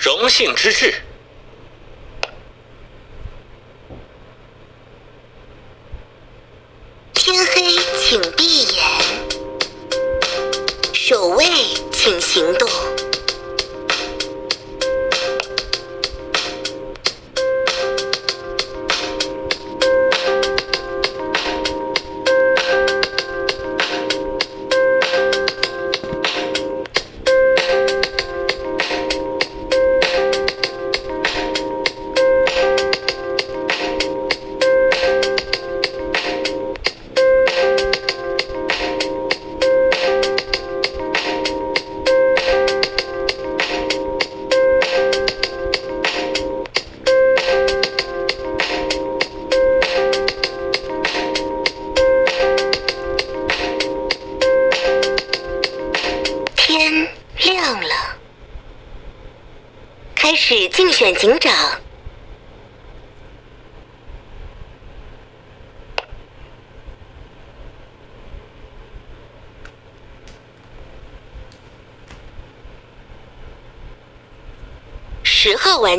[0.00, 1.09] 荣幸之至。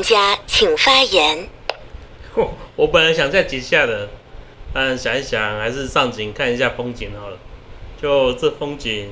[0.02, 1.48] 家请发言。
[2.76, 4.10] 我本来想在井下的，
[4.74, 7.38] 但想一想还是上井看一下风景好了。
[8.02, 9.10] 就这风景，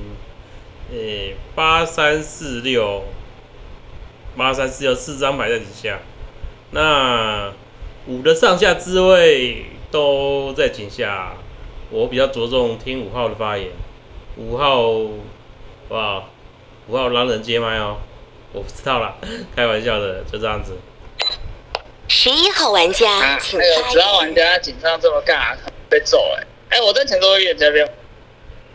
[0.92, 3.04] 诶、八三四六，
[4.36, 6.00] 八三四六四张牌在底下，
[6.70, 7.52] 那
[8.06, 11.34] 五的上下之位都在井下。
[11.90, 13.68] 我比较着重听五号的发言，
[14.36, 14.90] 五号，
[15.88, 16.24] 哇，
[16.88, 17.98] 五号狼人接麦哦，
[18.82, 19.14] 知道了，
[19.54, 20.74] 开玩笑的，就这样子。
[22.08, 24.34] 十一号玩家啊，请那个发十号玩言。
[24.34, 25.54] 家井上这么尬，
[25.90, 27.86] 被揍哎、哎、我在前座叶这边，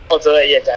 [0.08, 0.72] 后座叶家，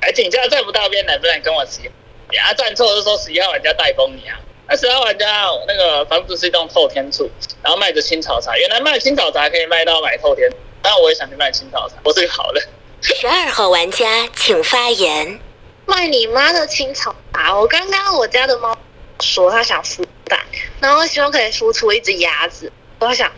[0.00, 1.90] 哎，井下再不到边，能不能跟我骑？
[2.30, 4.38] 你啊站错就说十一号玩家带风你啊！
[4.68, 7.28] 那十号玩家那个房子是一栋透天处，
[7.62, 10.48] 然后卖着青草茶，原来卖青草茶可以卖到买透天，
[10.80, 12.64] 但我也想去卖青草茶，我是个好人。
[13.02, 15.38] 十二号玩家请发言。
[15.86, 17.54] 卖你妈的青草茶！
[17.54, 18.76] 我刚刚我家的猫
[19.20, 20.38] 说它想孵蛋，
[20.80, 23.30] 然后希望可以孵出一只鸭子，我想，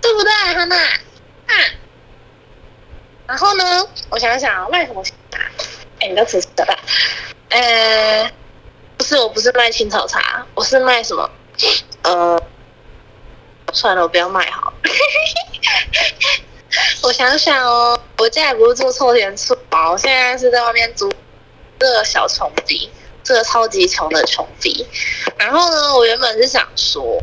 [0.00, 0.76] 对不对，哈娜？
[0.76, 1.54] 啊，
[3.26, 5.12] 然后呢，我想想卖什么茶？
[6.00, 6.78] 哎，你都吃的吧？
[7.50, 8.30] 呃，
[8.96, 11.30] 不是，我不是卖青草茶，我是卖什么？
[12.02, 12.42] 呃，
[13.72, 14.76] 算了，我不要卖好了。
[17.02, 21.12] 我想想哦，我家也不是住臭田厝，我现在是在外面租
[21.78, 22.90] 这个小穷逼，
[23.22, 24.86] 这个超级穷的穷逼。
[25.38, 27.22] 然后呢，我原本是想说，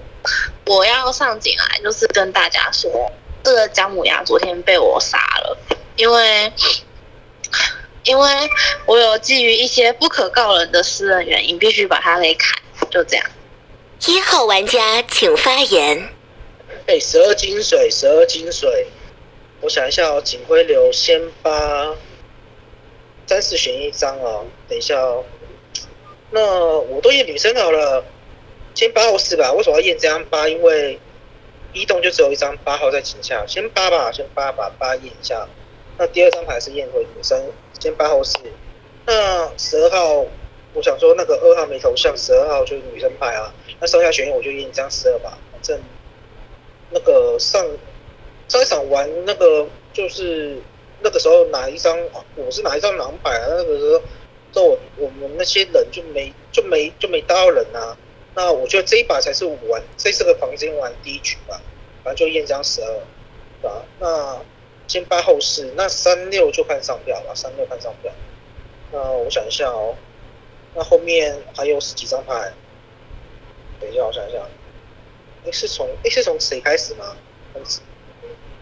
[0.66, 3.12] 我要上井来，就是跟大家说，
[3.44, 5.58] 这个姜母鸭昨天被我杀了，
[5.96, 6.52] 因为
[8.04, 8.50] 因为
[8.86, 12.60] 我有基于一些不可告人的私人原因，必须把它给砍，
[12.90, 13.26] 就这样。
[14.08, 16.10] 一号玩家请发言。
[16.88, 18.88] 哎，十二金水，十二金水。
[19.62, 21.52] 我想一下哦，警徽流先八，
[23.28, 24.46] 三四选一张哦。
[24.68, 25.24] 等一下哦，
[26.32, 28.04] 那我都验女生好了，
[28.74, 29.52] 先八后四吧。
[29.54, 30.48] 为什么要验这张八？
[30.48, 31.00] 因为
[31.74, 35.48] 一栋就只有一张八号在井下，先八吧，先八把八验一下。
[35.98, 37.42] 那第二张牌是验回女生，
[37.80, 38.38] 先八后四。
[39.06, 40.26] 那十二号，
[40.74, 43.54] 我想说那个二号没头像，十二号就是女生牌啊。
[43.80, 45.80] 那剩下选一我就验一张十二吧，反正
[46.92, 47.66] 那个上
[48.48, 50.58] 上一场玩那个就是
[51.04, 51.98] 那个时候哪一张
[52.36, 53.46] 我是哪一张狼牌啊？
[53.50, 54.02] 那个时候
[54.52, 57.98] 就我我们那些人就没就没就没搭到人啊。
[58.34, 61.62] 那我觉得这一把才是我玩这次的房间玩第一局吧，
[62.04, 62.88] 反正就验张十二，
[63.62, 63.86] 对吧？
[64.00, 64.42] 那
[64.88, 68.12] 先八后四，那三六就看上票了，三六看上票。
[68.92, 69.96] 那我想一下哦，
[70.76, 72.54] 那后面还有十几张牌。
[73.80, 74.40] 等一下，我想一下，
[75.46, 77.16] 哎，是从哎是从谁开始吗？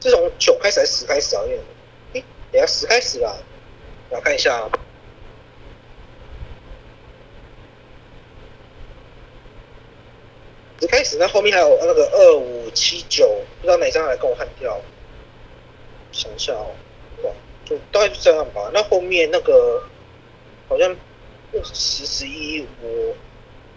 [0.01, 1.43] 是从九开始还是十开始啊？
[1.45, 1.59] 因为
[2.51, 3.37] 哎，等下十开始吧，
[4.09, 4.69] 我看一下啊。
[10.79, 13.27] 十开始，那后面还有那个二五七九，
[13.59, 14.79] 不知道哪张来跟我换掉。
[16.11, 16.71] 想一下哦，
[17.23, 17.31] 哇，
[17.65, 18.71] 就大概就这样吧。
[18.73, 19.83] 那后面那个
[20.67, 20.95] 好像
[21.73, 23.13] 十十一，我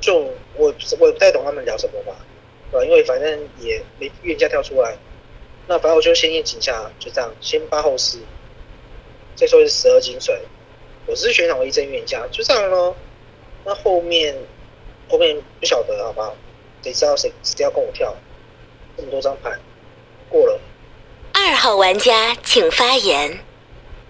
[0.00, 0.16] 就
[0.54, 2.16] 我我也不太懂他们聊什么吧，
[2.70, 2.86] 对吧？
[2.86, 4.96] 因为反正也没预言家跳出来，
[5.66, 8.20] 那反正我就先验几下，就这样，先八后四，
[9.34, 10.38] 再说是十二金水，
[11.06, 12.96] 我是全场唯一真冤家，就这样咯。
[13.64, 14.36] 那后面
[15.08, 16.36] 后面不晓得好不好？
[16.82, 18.14] 谁知道谁谁要跟我跳？
[18.96, 19.52] 这么多张牌，
[20.28, 20.60] 过了。
[21.32, 23.38] 二号玩家请发言。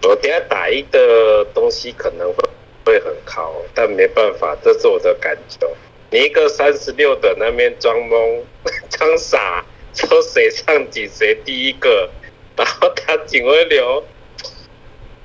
[0.03, 2.43] 我等下打一的东西可能会
[2.83, 5.67] 会很靠，但没办法，这是我的感觉。
[6.11, 8.41] 你一个三十六的那边装懵
[8.89, 12.09] 装傻，说谁上警谁第一个，
[12.57, 14.03] 然后他警徽流，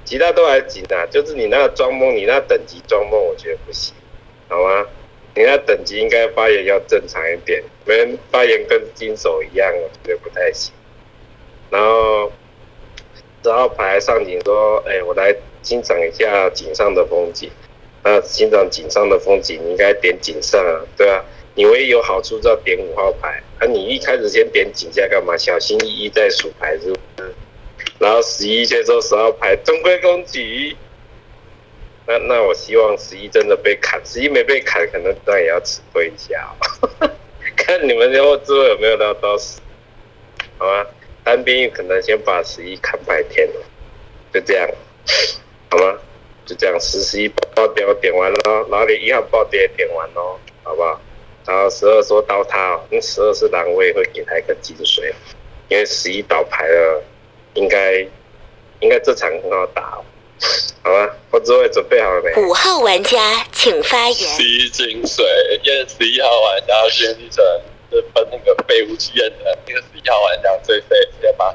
[0.09, 3.95] 其他都还行啊，就是你那个装懵，你那等级装懵，我觉得不行，
[4.49, 4.87] 好吗？
[5.35, 10.73] 你那等级应该发言要正常一点，没人发言跟金手一样，我觉得不太行。
[11.69, 12.33] 然后，
[13.43, 17.51] 然后牌上警说：“哎、我来欣赏一下井上的风景。”
[18.03, 21.23] 那欣赏井上的风景，你应该点井上啊，对啊。
[21.55, 25.37] 你唯一有好处就要点五号牌，啊，你一开始先点井下干嘛？
[25.37, 27.35] 小心翼翼在数牌是不是？
[27.99, 30.77] 然后十一先说十二牌中规中矩。
[32.07, 36.49] 那那我希望十一真的被砍，十一没被砍，可能那也要吃亏一下、
[37.55, 39.61] 看你们后之后有没有到到十，
[40.57, 40.87] 好吗？
[41.23, 43.61] 单兵可能先把十一砍百天了，
[44.33, 44.67] 就这样，
[45.69, 45.99] 好吗？
[46.47, 50.99] 就这样，十十一爆掉点完了，然后你一号爆点也点完喽，好不好？
[51.45, 55.15] 然后十二说刀他哦，因为十二是狼，我也会给他一个金水，
[55.69, 57.05] 因为十一倒牌了，
[57.59, 58.07] 应该
[58.81, 60.05] 应该这场很好打、哦，
[60.85, 61.15] 好吧？
[61.33, 62.43] 我座位准备好了没？
[62.43, 64.15] 五号玩家请发言。
[64.15, 65.25] 十一金水
[65.65, 67.45] 验十一号玩家宣继成
[67.91, 71.53] 是分那个废物去验的，那个十一号玩家最废，直接把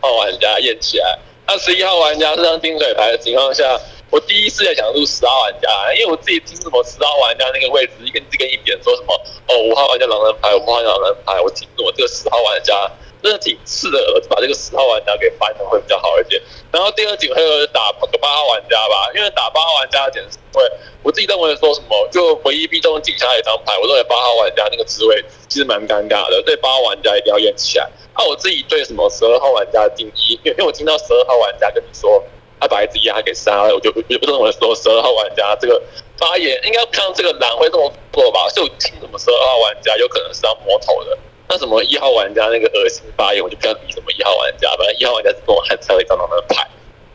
[0.00, 1.18] 号玩家验起来。
[1.46, 3.78] 那十一号玩家是张金水牌的情况下，
[4.10, 9.14] 我第一次在想入十号玩家，因为我自己听什么十号玩家那个位置一根一根一点说什么
[9.48, 12.90] 哦五号玩家狼人牌，五号玩家狼人牌，我听我这个十号玩家
[13.22, 16.40] 那挺刺耳的，就把这个十号玩家给翻了会比较好一点。
[16.70, 20.72] 然后第二警会有打个八号玩家吧，因为打八号玩家的点是因为
[21.02, 27.88] 我自己认为说什么，就唯一必中井下一张牌，我认为八号玩家那个滋味其实蛮尴尬的，对八号玩家一定要验起来。
[28.16, 32.22] 那、我自己对什么十二号玩家的定义，因为因为我听到十二号玩家跟你说
[32.60, 35.82] 他把一只鸭给杀了，我就我就认为说十二号玩家这个
[36.16, 38.48] 发言应该不像这个狼会这么做吧？
[38.50, 41.18] 所以我听什么十二号玩家有可能是要摸头的。
[41.48, 46.66] 那什么一号玩家那个恶心发言，我就不要理什么一号玩家，反正一号玩家是跟我喊车一张狼人牌。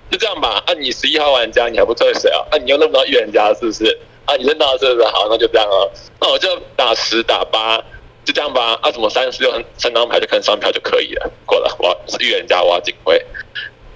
[0.09, 0.61] 就这样吧。
[0.65, 2.45] 啊，你十一号玩家，你还不退水啊？
[2.51, 3.99] 啊，你又认不到预言家是不是？
[4.25, 5.07] 啊，你认到是不是？
[5.07, 5.89] 好，那就这样哦。
[6.19, 7.77] 那我就打十打八，
[8.23, 8.77] 就这样吧。
[8.81, 11.31] 啊，怎么三十六三张牌就看三票就可以了。
[11.45, 13.23] 过了，我是预言家，我要警徽。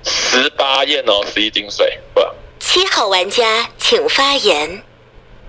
[0.04, 2.22] 十八验哦，十一金水，不，
[2.60, 4.84] 七号玩家请发言。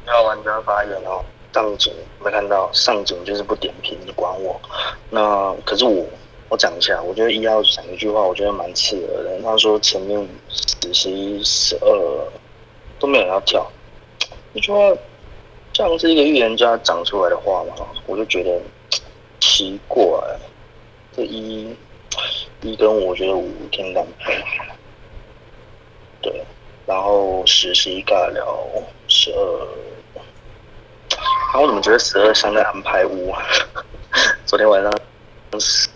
[0.05, 1.25] 七号玩家发言哦，
[1.57, 1.91] 上警
[2.23, 4.61] 没看到，上警就是不点评，你管我。
[5.09, 6.05] 那可是我，
[6.51, 9.41] 我讲一下，我觉得一号讲一句话，我觉得蛮刺耳的。
[9.43, 12.29] 他说前面十、十一、十二
[12.99, 13.67] 都没有要跳，
[14.53, 14.95] 你说
[15.73, 17.87] 这样是一个预言家讲出来的话吗？
[18.05, 18.61] 我就觉得
[19.41, 20.05] 奇怪。
[21.17, 21.75] 这一
[22.61, 24.07] 一跟我觉得五天感
[26.21, 26.45] 对，
[26.85, 28.45] 然后十、十一尬聊，
[29.09, 29.67] 十二。
[31.11, 33.35] 然后我怎么觉得十二像在安排屋？
[34.47, 34.93] 昨天晚上
[35.61, 35.89] 十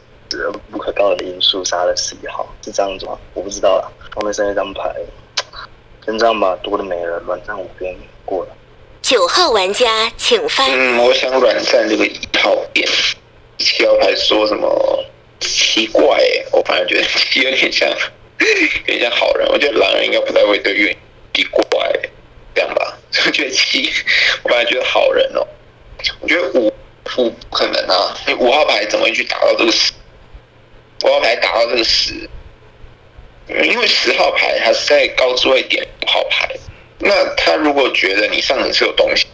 [0.44, 3.18] 二不可告人的因素杀了十一号，是这样子吗？
[3.34, 3.90] 我不知道啦。
[4.14, 4.94] 后面剩一张牌，
[6.04, 8.50] 先这样吧，多的没了，软战五边过了。
[9.02, 10.66] 九号玩家请发。
[10.68, 12.86] 嗯，我想软战这个一号边，
[13.58, 15.04] 七号牌说什么
[15.40, 16.46] 奇怪、欸？
[16.52, 17.96] 我反而觉得七 有点像，有
[18.86, 19.48] 点像好人。
[19.48, 20.94] 我觉得狼人应该不太会对运
[21.32, 21.69] 奇怪、欸，这
[23.20, 23.26] 样吧？
[23.26, 23.90] 我觉得七，
[24.42, 25.46] 我本来觉得好人哦、
[26.20, 29.92] 我觉得五五不可能啊，因为五号牌怎么会去打到这个十？
[31.04, 32.28] 五号牌打到这个十，
[33.48, 36.48] 因为十号牌它是在高智慧点五号牌，
[36.98, 39.26] 那他如果觉得你上层是有东西，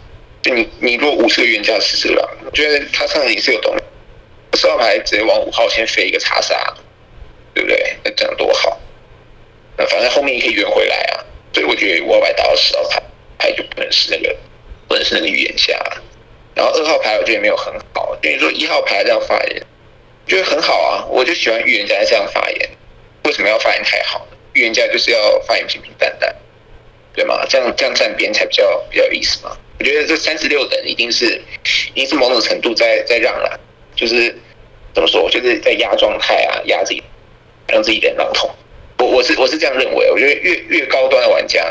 [0.45, 3.83] 你你如果五是个冤家十是个狼，我觉得他上层是有东西，
[4.59, 6.75] 十号牌直接往五号先飞一个叉杀，
[7.53, 7.97] 对不对？
[8.05, 8.81] 那这样多好。
[9.77, 13.03] 那反正后面也可以圆回来啊，所以我觉得五号牌打到十号牌
[13.39, 14.37] 牌就不能是那个
[14.89, 15.79] 不能是那个预言家。
[16.55, 19.63] 然后二号牌我觉得也没有很好，等于说一号牌这样发言，
[20.25, 22.71] 我觉得很好啊，我就喜欢预言家这样发言。
[23.25, 24.27] 为什么要发言太好？
[24.55, 26.35] 预言家就是要发言平平淡淡，
[27.13, 27.45] 对吗？
[27.49, 29.57] 这样这样站边才比较比较有意思嘛。
[29.79, 31.43] 我觉得这三十六等一定是
[31.93, 33.59] 一定是某种程度在在让啦，
[33.95, 34.35] 就是
[34.95, 37.03] 怎么说，就是在压状态啊，压自己，
[37.69, 38.49] 让自己人狼痛。
[38.99, 41.63] 我我是我是这样认为，我觉得越越高端的玩家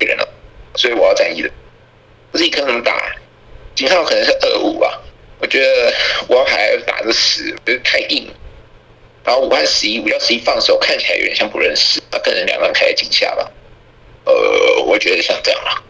[0.00, 0.28] 越人了，
[0.78, 1.50] 所以我要站一的。
[2.30, 3.16] 我自己可能打，
[3.74, 5.02] 井号可能是二五吧，
[5.40, 5.92] 我觉得
[6.28, 8.30] 五号牌打的十，我觉得太硬。
[9.24, 13.50] 然后五和十一，五幺十一放手，看起来有点像不认识，那可能两张开在井下吧。
[14.24, 15.82] 呃，我觉得像这样啦。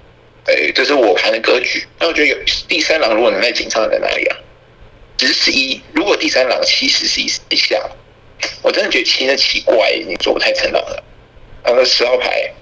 [0.46, 1.86] 哎，这是我盘的格局。
[1.98, 4.36] 那我觉得有第三狼如果能在井上在哪里啊？
[5.18, 7.90] 只是十一，如果第三狼七十十一以下，
[8.62, 11.04] 我真的觉得七的奇怪，你做不太成狼了。
[11.64, 12.52] 然后十号牌，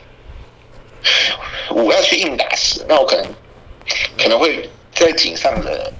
[1.70, 3.26] 我要去硬打死，那我可能
[4.18, 5.92] 可能会在井上的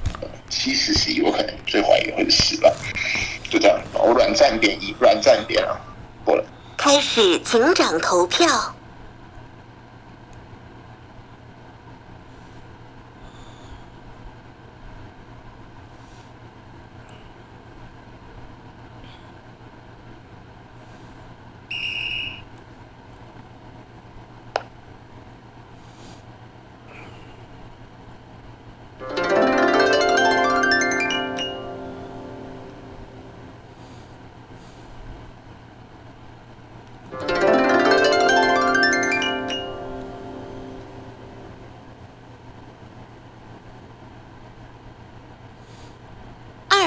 [0.49, 2.73] 七十 C，我可能最怀疑会是十吧，
[3.51, 3.81] 就这样。
[3.93, 5.81] 我软站点一，软站点啊，
[6.25, 6.45] 过了。
[6.77, 8.76] 开始警长投票。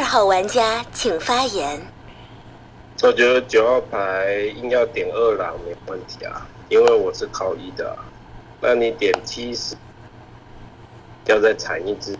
[0.09, 1.79] 号玩家请发言。
[3.03, 7.95] 我觉得九号牌硬要点二狼没问题啊，因为我是靠一的、啊。
[8.59, 9.75] 那你点七十，
[11.25, 12.17] 要再产一只，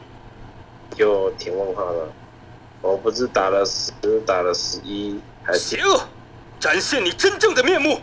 [0.96, 2.14] 就挺问号了。
[2.82, 3.92] 我不是打了十，
[4.24, 6.00] 打了十一，还是邪恶，
[6.60, 8.00] 展现你真正的面目！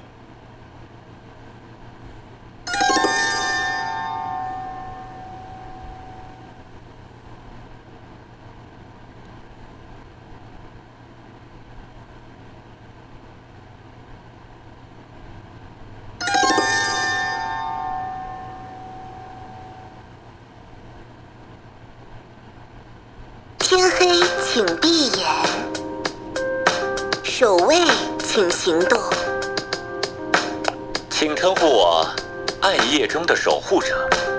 [32.86, 34.35] 夜中的守护者。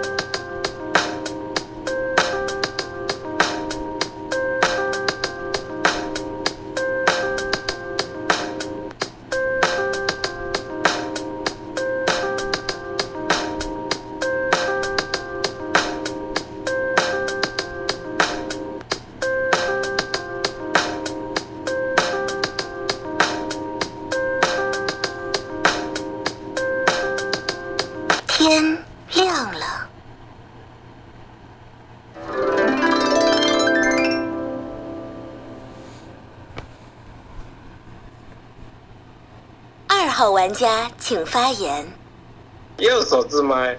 [40.27, 41.87] 号玩家请发言。
[42.79, 43.77] 右手自麦。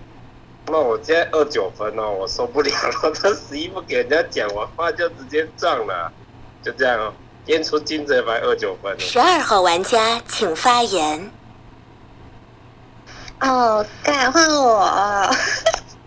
[0.69, 3.13] 那我现在二九分哦，我受不了了。
[3.23, 6.11] 这十一不给人家讲完话就直接撞了，
[6.63, 7.13] 就这样哦。
[7.49, 8.99] 验出金贼牌二九分了。
[8.99, 11.31] 十二号玩家请发言。
[13.41, 15.31] 哦，该换我。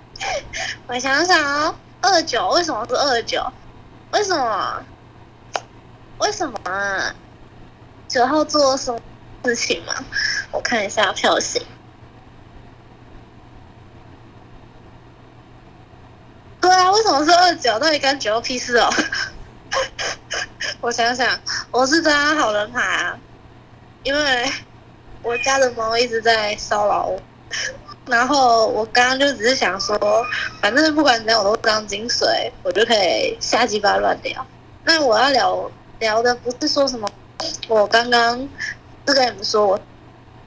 [0.90, 3.46] 我想想哦，二九为什么是二九？
[4.12, 4.84] 为什么？
[6.18, 7.14] 为什么啊？
[8.08, 9.00] 九号做了什么
[9.46, 9.94] 事情吗？
[10.52, 11.62] 我看一下票型。
[16.60, 17.80] 对啊，为什么是二九？
[17.80, 18.90] 到底跟九号屁事哦？
[20.82, 21.40] 我想想，
[21.72, 23.18] 我是张好人牌啊，
[24.04, 24.52] 因为
[25.24, 27.20] 我家的猫一直在骚扰我。
[28.06, 29.98] 然后我刚刚就只是想说，
[30.62, 34.46] 反正不管怎样我都当金水，我就可以瞎鸡巴乱聊。
[34.84, 37.08] 那我要聊聊的不是说什么，
[37.68, 38.40] 我刚刚
[39.08, 39.80] 是跟你们说我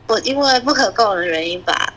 [0.07, 1.93] 我因为不可告人的原因把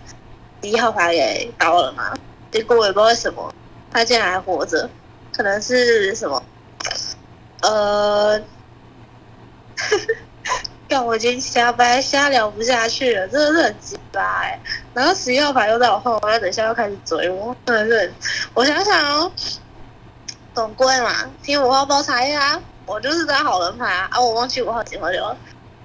[0.61, 2.13] 一号牌给刀了嘛，
[2.51, 3.53] 结果我也不知道为什么
[3.91, 4.89] 他竟然还活着，
[5.31, 6.43] 可能是什么
[7.61, 8.41] 呃。
[10.89, 14.57] 干，我已经瞎掰瞎聊不下去了，真的是很鸡巴哎。
[14.93, 18.13] 然后十一号牌又在我后，面等一下要开始追我，真的是。
[18.53, 19.29] 我想想哦，
[20.55, 24.07] 总归嘛，听五号包茶叶啊，我就是张好人牌啊。
[24.11, 25.37] 啊，我忘记五号几号了。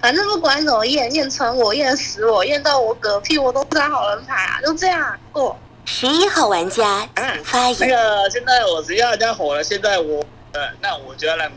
[0.03, 5.57] 反正不管怎么验，验成我，验死我，验到我嗝屁，我都是张好人牌啊，就这样过。
[5.85, 7.77] 十一号玩家请发言。
[7.79, 11.55] 那个现在我十一号玩家火了，现在我呃，那我就要让你。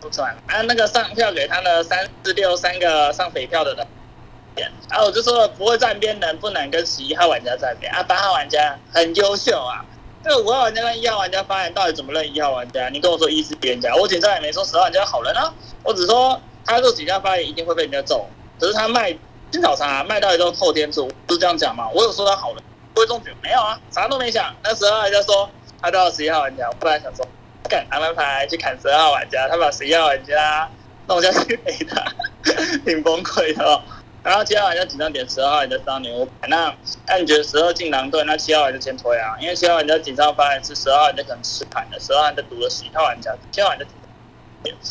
[0.00, 9.84] 不算啊，那个上票给他的三四六三个上匪票的人，啊，我就说了不会站边人不能跟十一号玩家站边啊，八号玩家很优秀啊，
[10.22, 12.88] 这个五号玩家跟一号玩家发言到底怎么认一号玩家？
[12.90, 15.52] 你跟我说一是别人家，我警察也没说十号玩家好人啊，
[15.82, 18.28] 我只说他做警察发言一定会被人家揍，
[18.60, 19.16] 可是他卖
[19.50, 21.88] 金早茶卖到一种后天做，不是这样讲吗？
[21.94, 22.62] 我有说他好人
[22.94, 25.50] 不会中举没有啊，啥都没想，那十号玩家说
[25.82, 27.26] 他到十一号玩家，我本来想说。
[27.68, 30.66] 敢安安牌去砍十二号玩家，他把十一号玩家
[31.06, 32.02] 弄下去陪他，
[32.86, 33.82] 挺崩溃的、
[34.22, 36.74] 然后七号玩家紧张点十二号玩家当牛，那
[37.06, 39.36] 那你觉得十二进狼队，那七号玩家先推啊？
[39.38, 43.84] 因为七号玩家紧张发言是十二号玩家可能吃盘的，十二号玩家赌了十一号玩家，七号玩家。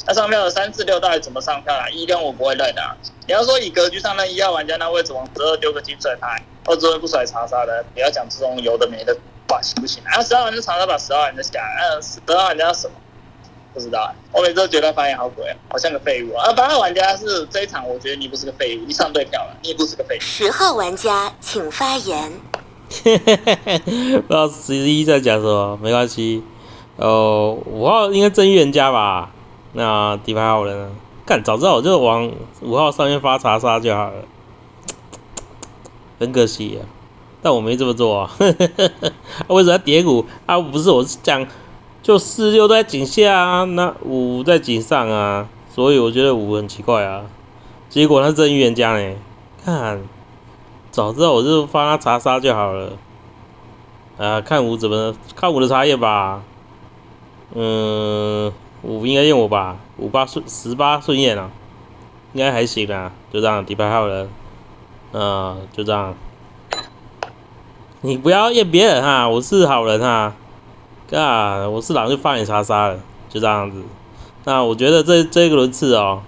[0.05, 1.89] 那上票的三四六到底怎么上票啊？
[1.89, 2.95] 一跟我不会认的、啊。
[3.27, 9.17] 你要说以格局上那一号玩家，那位置往十二丢个金水牌，二只会不甩查杀的，不要讲这种有的没的。
[9.49, 10.03] 哇行不行？
[10.05, 12.93] 然后十二玩家常常把十二玩家下来，呃，十二玩家什么？
[13.73, 16.49] 不知道啊，我每次都觉得发言好鬼啊，好像个废物啊。
[16.49, 20.19] 啊，八号玩家是这一场，我觉得你不是个废物，你上对票了，你也不是个废物。
[20.19, 22.33] 十号玩家请发言。
[22.89, 26.43] 不知道十一在讲什么，没关系。
[26.97, 29.31] 哦，五号应该真预言家吧？
[29.77, 30.89] 那底牌好人呢？
[31.23, 32.31] 干，早知道我就往
[32.61, 34.23] 五号上面发查杀就好了，
[36.19, 36.89] 很可惜啊。
[37.43, 38.31] 但我没这么做啊。
[39.49, 40.59] 为什么要叠五啊？
[40.59, 41.45] 不是，我是讲
[42.01, 47.25] 就四六在井下啊，那五在井上啊，所以我觉得五很奇怪啊。
[47.87, 49.15] 结果他是正预言家呢，
[49.63, 50.01] 看。
[50.89, 52.93] 早知道我就发他查杀就好了。
[54.17, 56.41] 啊，看五怎么看五的茶叶吧。
[57.53, 58.51] 嗯，
[58.87, 61.51] 五应该用我吧，五八顺十八顺眼啊，
[62.31, 63.11] 应该还行啊。
[63.33, 64.29] 就这样，底牌号人，
[65.11, 66.15] 嗯，就这样。
[67.99, 70.33] 你不要验别人哈，我是好人哈。
[71.11, 73.83] 啊，我是狼就放你查杀了，就这样子。
[74.45, 76.23] 那我觉得这这个轮次哦。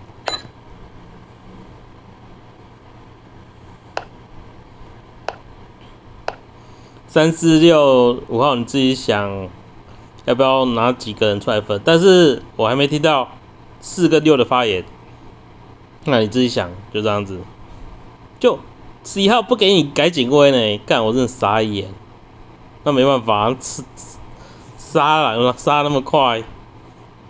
[7.07, 9.49] 三四六五号，你自己想
[10.29, 11.81] 要不要拿几个人出来分？
[11.83, 13.29] 但是我还没听到
[13.81, 14.85] 四跟六的发言，
[16.05, 17.39] 那你自己想，就这样子。
[18.39, 18.59] 就
[19.03, 21.89] 十一号不给你改警徽呢，干我真的傻眼。
[22.83, 23.83] 那没办法，吃
[24.77, 26.43] 杀了杀那么快，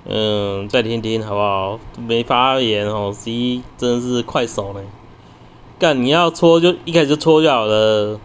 [0.04, 1.80] 嗯，再听听好不好？
[2.06, 4.82] 没发言哦，十一真的是快手呢。
[5.80, 8.20] 干你要搓就一开始就搓就好了，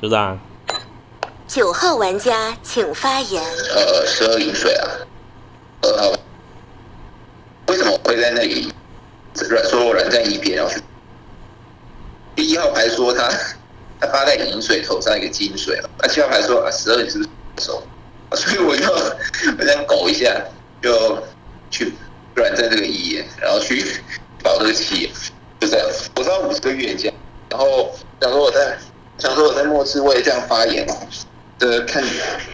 [0.00, 0.38] 就这样。
[1.52, 3.42] 九号玩家请发言。
[3.74, 4.88] 呃，十二饮水啊，
[5.82, 6.18] 呃，
[7.66, 8.72] 为什么会在那里
[9.50, 10.80] 软说我软在一边要去？
[12.34, 13.28] 第一号牌说他
[14.00, 17.22] 他发在饮水头上一个金水了，那七号牌说啊十二是
[17.58, 17.82] 手？
[18.34, 20.34] 所以我就我想苟一下，
[20.80, 21.22] 就
[21.70, 21.92] 去
[22.34, 24.00] 软在这个一，然后去
[24.42, 25.12] 保这个七，
[25.60, 25.86] 就这样。
[26.16, 27.12] 我知道五十个预言家，
[27.50, 28.78] 然后想说我在
[29.18, 30.88] 想说我在末次位这样发言。
[31.62, 32.02] 呃，看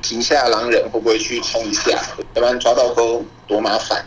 [0.02, 1.92] 停下狼人会不会去冲一下，
[2.34, 4.04] 要不然抓到钩多麻烦，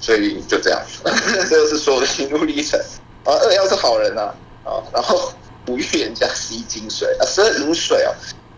[0.00, 0.82] 所以就这样，
[1.48, 2.78] 这个是所有的心路历程。
[3.22, 5.32] 啊，二幺是好人呐，啊，然后
[5.68, 8.10] 五预言家十一金水啊，十二饮水哦，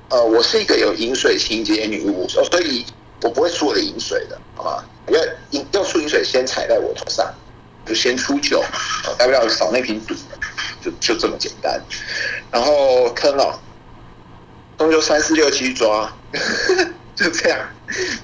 [0.08, 2.86] 呃，我是一个有饮水情节女巫，所以
[3.20, 4.82] 我不会出我的饮水的，好吗？
[5.08, 5.20] 要
[5.50, 7.30] 饮要出饮水，先踩在我头上，
[7.84, 8.64] 就先出酒，
[9.18, 10.14] 大不了少那瓶赌，
[10.82, 11.78] 就就这么简单。
[12.50, 13.52] 然后坑哦。
[14.78, 16.12] 终究三四六七去抓，
[17.16, 17.58] 就这样，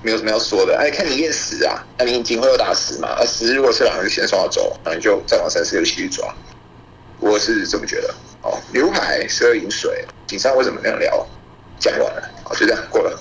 [0.03, 0.77] 没有什么要说的。
[0.77, 3.09] 哎，看你验十啊，那你警徽有打十嘛？
[3.09, 6.35] 啊，十如果是狼就先刷走，那你就再往三四六七去抓。
[7.21, 8.15] 我是这么觉得。
[8.43, 11.27] 哦，牛排十二饮水，警上为什么那样聊？
[11.79, 13.19] 讲完了，好，就这样过了。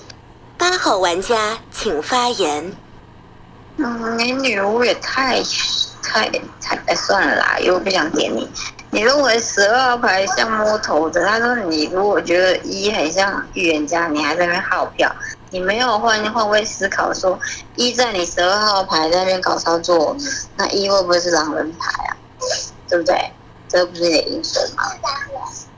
[0.58, 2.72] 八号玩家请发言。
[3.78, 5.42] 嗯，你女巫也太
[6.02, 6.28] 太
[6.60, 8.48] 太哎，算了啦，又不想点你。
[8.94, 11.24] 你认为十二牌像摸头的？
[11.24, 15.10] 他说你如果觉得一很像预言家，你还在那边耗票，
[15.48, 17.40] 你没有换换位思考，说
[17.74, 20.14] 一在你十二号牌在那边搞操作，
[20.56, 22.12] 那一会不会是狼人牌啊？
[22.86, 23.32] 对不对？
[23.66, 24.82] 这不是你的因素吗？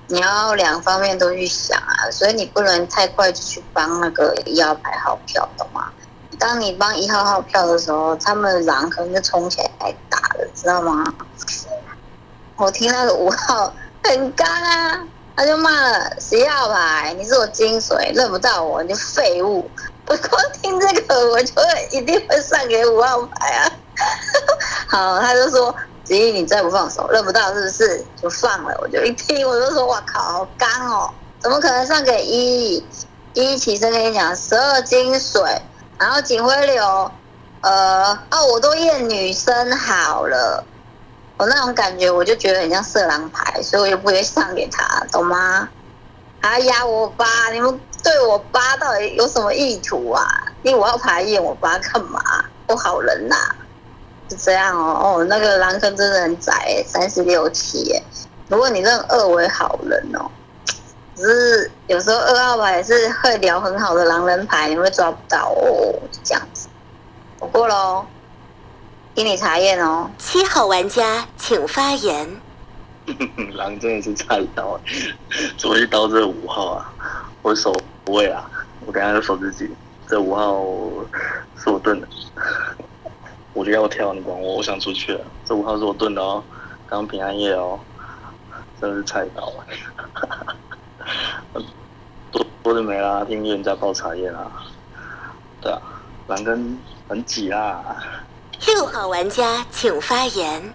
[0.08, 5.86] 你要两方面都去想啊，所以你不能太快就去帮那个一号牌耗票，懂吗？
[6.36, 11.14] 当你帮一号号票的时候，他们狼可能就冲起来打了，知道吗？
[12.56, 15.00] 我听那个五号很刚啊，
[15.34, 19.68] 他就骂了十一号牌，你是我金水，认不到我你就废物。
[20.04, 23.72] 不过听这个，我就会一定会上给五号牌啊。
[24.88, 25.74] 好，他就说
[26.06, 28.06] 十一你再不放手，认不到是不是？
[28.20, 28.76] 就放了。
[28.80, 32.86] 我就一听，我就说哇靠，好刚哦，怎么可能上给一？
[33.32, 35.42] 一起身跟你讲，十二金水。
[35.98, 37.10] 然后警徽流，
[37.62, 40.64] 呃，哦，我都验女生好了，
[41.36, 45.68] 我那种感觉我就觉得很像色狼牌，所以我就不会上给他，懂吗？
[46.40, 50.22] 还压我八，你们对我八到底有什么意图啊？
[50.62, 52.20] 因为我要牌验我八干嘛？
[52.66, 53.36] 不好人呐，
[54.30, 55.18] 是这样哦。
[55.18, 58.02] 哦，那个狼坑真的很窄，三十六七，
[58.48, 60.30] 如果你认二为好人哦。
[61.16, 65.94] 只是有时候二号牌是会聊很好的狼人牌，你会抓不到哦，
[66.24, 66.68] 这样子。
[67.38, 68.04] 我过喽，
[69.14, 70.10] 给你查验哦。
[70.18, 72.28] 七号玩家请发言。
[73.54, 74.80] 狼真的是菜刀，
[75.56, 76.92] 怎么会刀这五号啊？
[77.42, 77.72] 我守
[78.02, 78.50] 不会啊，
[78.84, 79.70] 我等下就守自己。
[80.08, 80.60] 这五号
[81.56, 82.08] 是我盾的，
[83.52, 84.56] 我就要跳，你管我？
[84.56, 85.20] 我想出去了。
[85.44, 86.42] 这五号是我盾的哦，
[86.88, 87.78] 刚平安夜哦，
[88.80, 89.44] 真的是菜刀。
[89.44, 89.62] 啊
[92.32, 94.50] 多多的没啦，听人家泡茶叶啦。
[95.60, 95.80] 对啊，
[96.26, 97.96] 狼跟很挤啦。
[98.66, 100.74] 六号玩家请发言。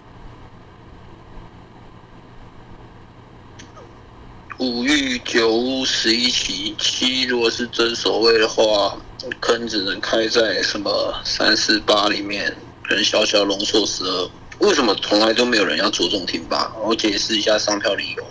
[4.58, 8.96] 五玉九屋十一期七，如果是真守卫的话，
[9.40, 12.54] 坑只能开在什么三四八里面，
[12.86, 14.30] 可能小小龙硕十二。
[14.58, 16.70] 为什么从来都没有人要着重听八？
[16.84, 18.24] 我解释一下上票理由，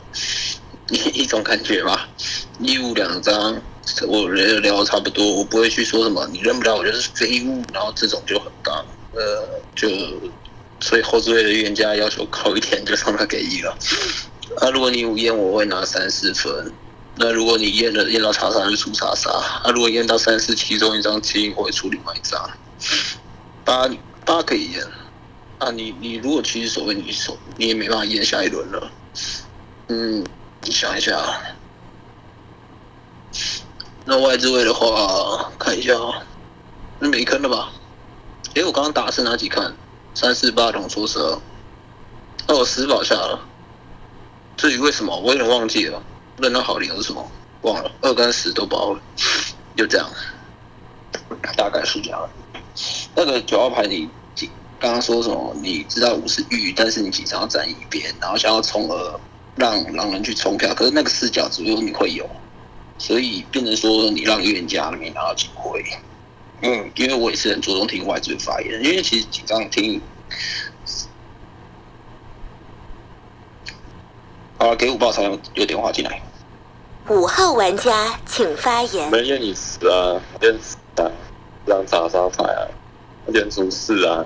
[0.90, 2.08] 一 一种感觉吧。
[2.60, 3.60] 一五两张，
[4.08, 8.79] 我聊聊差不多，我不会去说什么你认不了，我就是废物，然后这种就很大，
[9.20, 9.90] 呃，就
[10.80, 13.78] 所以后置位的预言家要求高一点，就让他给一了。
[14.62, 16.72] 啊，如果你五验，我会拿三四分。
[17.18, 19.34] 那如果你验了验到叉三，就出叉三。
[19.34, 22.50] 啊，如果验到三四其中一张金，我会出另外一张。
[23.66, 23.90] 八
[24.24, 24.82] 八可以验。
[25.58, 28.92] 啊，你你如果其实所谓你手，你也没办法验下一轮了。
[29.90, 30.26] 嗯，
[30.64, 31.42] 你想一下。
[34.06, 36.24] 那外置位的话，看一下啊，
[37.00, 37.74] 那没坑了吧？
[38.56, 39.76] 诶，我刚刚打是哪几看？
[40.14, 42.66] 三四八同出十二。
[42.66, 43.40] 十保下了。
[44.58, 46.02] 至于为什么，我有点忘记了。
[46.38, 47.32] 认到好理由是什么？
[47.62, 47.92] 忘了。
[48.02, 49.02] 二跟十都包了，
[49.78, 50.10] 就这样。
[51.56, 52.30] 大概是这样。
[53.16, 54.10] 那个九号牌你
[54.80, 55.56] 刚刚说什么？
[55.62, 59.20] 你知道五是玉，但是你经常要站一边，然后想要冲而
[59.56, 62.28] 让狼人去冲票，可是那个视角只有你会有，
[62.98, 65.84] 所以变成说你让预言家没拿到机会。
[66.62, 70.02] 嗯，因为我也是很着重听外置发言，因为其实紧张听。
[74.58, 76.22] 好了，给五报才有电话进来。
[77.08, 79.10] 五号玩家请发言。
[79.10, 81.10] 没验你死啊，验死啊，
[81.66, 82.68] 这张查杀牌啊，
[83.34, 84.26] 验出事啊。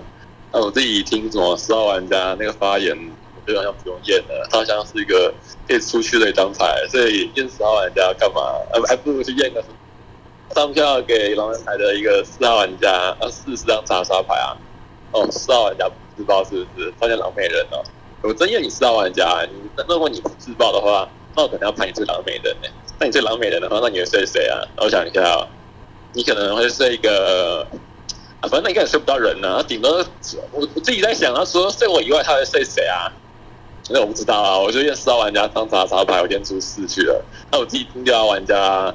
[0.52, 2.98] 那我自己听什么十号玩家那个发言，
[3.36, 5.34] 我觉得好像不用验了，他好像是一个
[5.68, 8.42] 可以出去的一张牌，所以验十号玩家干嘛？
[8.42, 9.76] 啊，还不如去验个什么？
[10.54, 14.56] 上票给狼人牌的一个四号玩家，啊，四十张查杀牌啊。
[15.12, 16.94] 哦，四号玩家不自爆是不是？
[17.00, 17.84] 发现狼美人了。
[18.22, 22.70] 我真验你四号玩家，你那如果你不自爆的话，那我可能要判你是狼美人呢。
[23.00, 24.62] 那你是狼美人的话，那你会睡谁啊？
[24.78, 25.48] 我想一下啊，
[26.14, 27.68] 你可能会睡一个
[28.40, 29.64] 啊，反正那应该睡不到人呢。
[29.64, 30.04] 顶多
[30.52, 33.12] 我我自己在想，他除了睡我以外，他会睡谁啊？
[33.90, 34.58] 那我不知道啊。
[34.58, 37.24] 我就验四号玩家当查查牌，我今天出四去了。
[37.52, 38.94] 那我自己听六号玩家，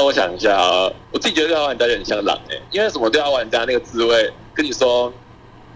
[0.00, 3.06] 那我想一下啊，我自己觉得六号玩家有点像狼哎，因为什么？
[3.10, 5.12] 六号玩家那个滋味，跟你说。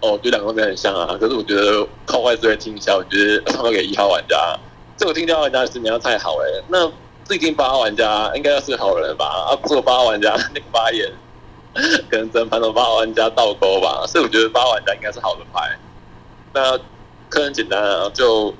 [0.01, 4.59] 哦，我觉得两个都很像啊，可是我觉得靠外资会听一下，我觉得唱给一号玩家，
[4.97, 6.87] 这我听六号玩家是你要太好哎，那
[7.23, 9.25] 自己听八号玩家应该要是好人吧？
[9.25, 11.07] 啊，不是八号玩家 那个发言，
[12.09, 15.77] 可能整盘头八号玩家倒钩吧，所以我觉得八号玩家应该是好的牌。
[16.51, 16.75] 那
[17.29, 18.51] 可很简单啊，就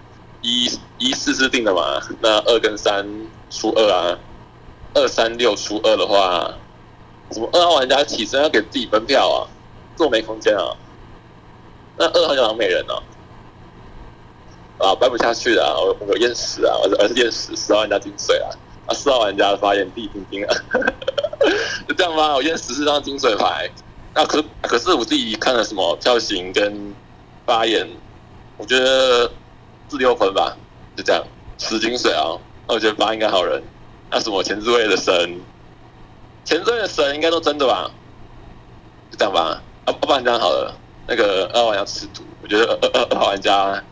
[0.41, 3.04] 一一四是定的嘛，那二跟三
[3.49, 4.17] 出二啊，
[4.95, 6.51] 二三六出二的话，
[7.31, 9.38] 什么二号玩家起身要给自己分票啊，
[9.95, 10.75] 这么没空间啊？
[11.97, 13.03] 那二号就狼美人哦，
[14.79, 18.49] 啊，掰不下去了，我我验十啊，我是我是验十，十号玩家金水啊，
[18.88, 20.55] 啊，四号玩家的发言地听听啊，
[21.88, 23.69] 就这样吧，我验十四张金水牌，
[24.13, 26.93] 那可可是我自己看了什么票型跟
[27.45, 27.86] 发言，
[28.58, 29.29] 我觉得
[29.89, 30.55] 四六分吧，
[30.95, 31.21] 就这样，
[31.58, 33.62] 十金水啊，那我觉得八应该好人，
[34.11, 35.39] 那什么前置位的神，
[36.43, 37.89] 前置位的神应该都真的吧，
[39.11, 40.73] 就这样吧，啊，不然这样好了。
[41.07, 43.83] 那个二玩家吃土，我觉得二二二玩家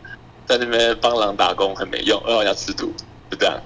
[0.46, 2.92] 在那边帮狼打工很没用，二玩家吃土，
[3.30, 3.60] 就这样。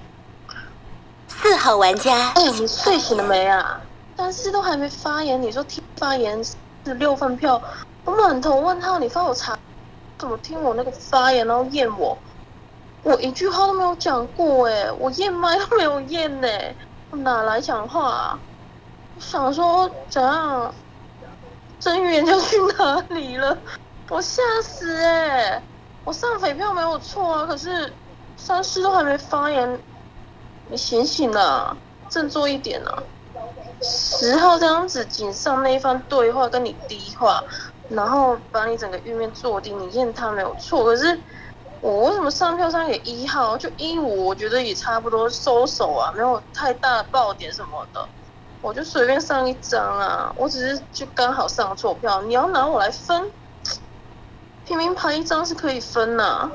[1.27, 3.81] 四号玩家，哎，你睡醒了没啊？
[4.15, 7.59] 但是都还没发言，你说听发言是六份票，
[8.05, 9.57] 我满头问号，你帮我查，
[10.17, 12.17] 怎么听我那个发言然后验我？
[13.03, 16.47] 我一句话都没有讲过哎，我验麦都没有验呢，
[17.11, 18.09] 我哪来讲话？
[18.09, 18.39] 啊？
[19.15, 20.73] 我想说怎样？
[21.79, 23.57] 真预言家去哪里了？
[24.09, 25.61] 我吓死哎！
[26.03, 27.93] 我上匪票没有错啊，可是
[28.35, 29.79] 三师都还没发言，
[30.67, 31.77] 你醒醒啊，
[32.09, 33.03] 振作一点啊！
[33.81, 37.41] 十号这样子仅上那一番对话跟你低话，
[37.87, 41.17] 然后把你整个玉面坐定，你验他没有错，可是
[41.81, 43.57] 我为什么上票上给一号？
[43.57, 48.07] 就一五，我觉得也差不多收手啊，没有太大爆点什么的。
[48.61, 52.21] 我就随便上一张啊，我只是就刚好上错票。
[52.23, 53.31] 你要拿我来分，
[54.65, 56.51] 平民牌一张是可以分呐。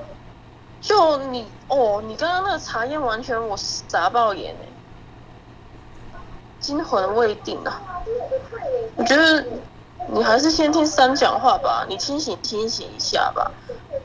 [0.83, 3.57] 就你哦，你刚刚那个查验完全我
[3.89, 4.69] 砸爆眼哎，
[6.61, 7.81] 惊魂未定啊。
[8.97, 9.43] 我觉得
[10.09, 13.51] 你还是先听三讲话吧，你清醒清醒一下吧。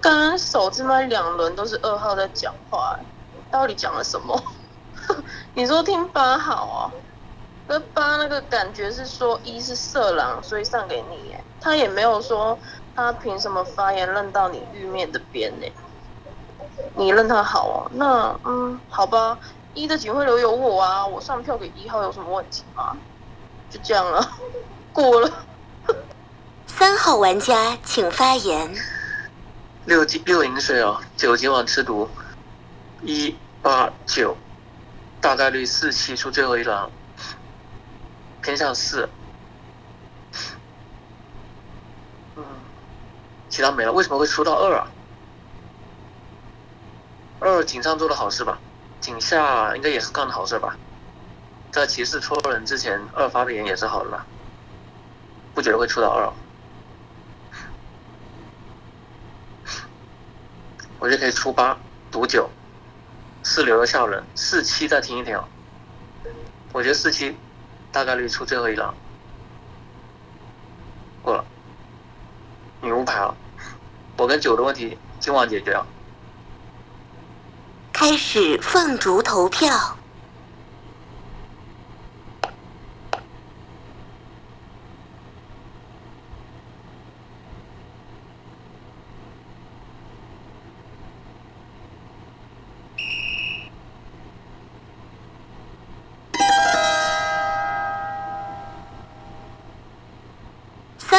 [0.02, 2.98] 刚刚手这麦两轮都是二号在讲话，
[3.52, 4.42] 到底讲了什么？
[5.56, 6.92] 你说听八好啊？
[7.68, 12.58] 那八那个感觉是说一是色狼，所以上给你耶，他也没有说
[12.96, 15.68] 他凭什么发言认到你玉面的边呢？
[16.96, 17.92] 你认他好啊？
[17.94, 19.38] 那嗯，好吧，
[19.74, 22.98] 一的警徽流有我啊，我上票给一号有什么问题吗？
[23.70, 24.32] 就这样了，
[24.92, 25.30] 过了。
[26.66, 28.74] 三号玩家请发言。
[29.90, 32.08] 六金六饮水哦，九今晚吃毒，
[33.02, 34.38] 一八九，
[35.20, 36.92] 大概率四七出最后一狼，
[38.40, 39.10] 偏向四。
[42.36, 42.44] 嗯，
[43.50, 44.92] 其他没了，为什么会出到二啊？
[47.40, 48.60] 二井上做的好事吧，
[49.02, 50.78] 井下应该也是干的好事吧。
[51.72, 54.24] 在骑士戳人之前，二发的言也是好的吧？
[55.56, 56.32] 不觉得会出到二。
[61.00, 61.78] 我就可以出八
[62.12, 62.50] 赌九，
[63.42, 65.42] 四留了下人，四七再听一听。
[66.74, 67.36] 我觉得四七
[67.92, 68.94] 大概率出最后一狼，
[71.22, 71.44] 过了。
[72.82, 73.36] 女巫牌了，
[74.18, 75.86] 我跟九的问题今晚解决了。
[77.92, 79.99] 开始放逐投票。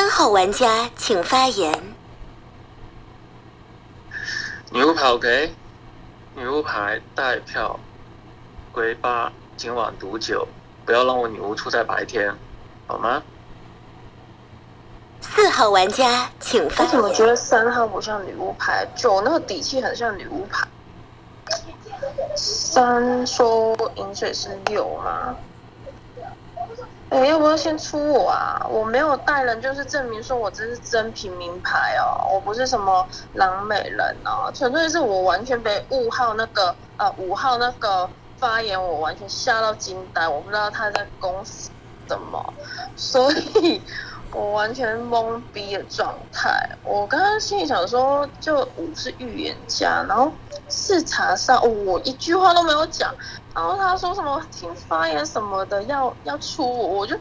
[0.00, 1.94] 三号玩家请发言。
[4.70, 5.54] 女巫牌 OK，
[6.34, 7.78] 女巫牌带票，
[8.72, 10.48] 归八，今晚赌九，
[10.86, 12.34] 不要让我女巫出在白天，
[12.86, 13.22] 好吗？
[15.20, 20.66] 四号玩家请发我怎么觉得三号不像女巫牌，九那个底气很像女巫牌。
[22.34, 25.36] 三说饮水是六吗？
[27.10, 28.66] 哎，要不要先出我啊？
[28.70, 41.72] 我没有带人，就是证明说我这是真平民牌哦，我不是什么狼美人哦，纯粹是我完全被五号那个呃五号那个发言，我完全吓到惊呆，我不知道他在公司
[42.08, 42.54] 什么，
[42.94, 43.84] 所以
[44.32, 46.50] 我完全懵逼的状态。
[46.84, 50.32] 我刚刚心里想说，就五是预言家，然后
[50.68, 53.14] 视察上、我一句话都没有讲。
[53.54, 57.18] 然后他说什么听发言什么的要要出我，我就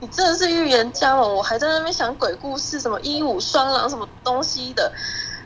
[0.00, 1.22] 你真的是预言家吗？
[1.22, 4.92] 我还在那边想鬼故事，什么一五双狼什么东西的，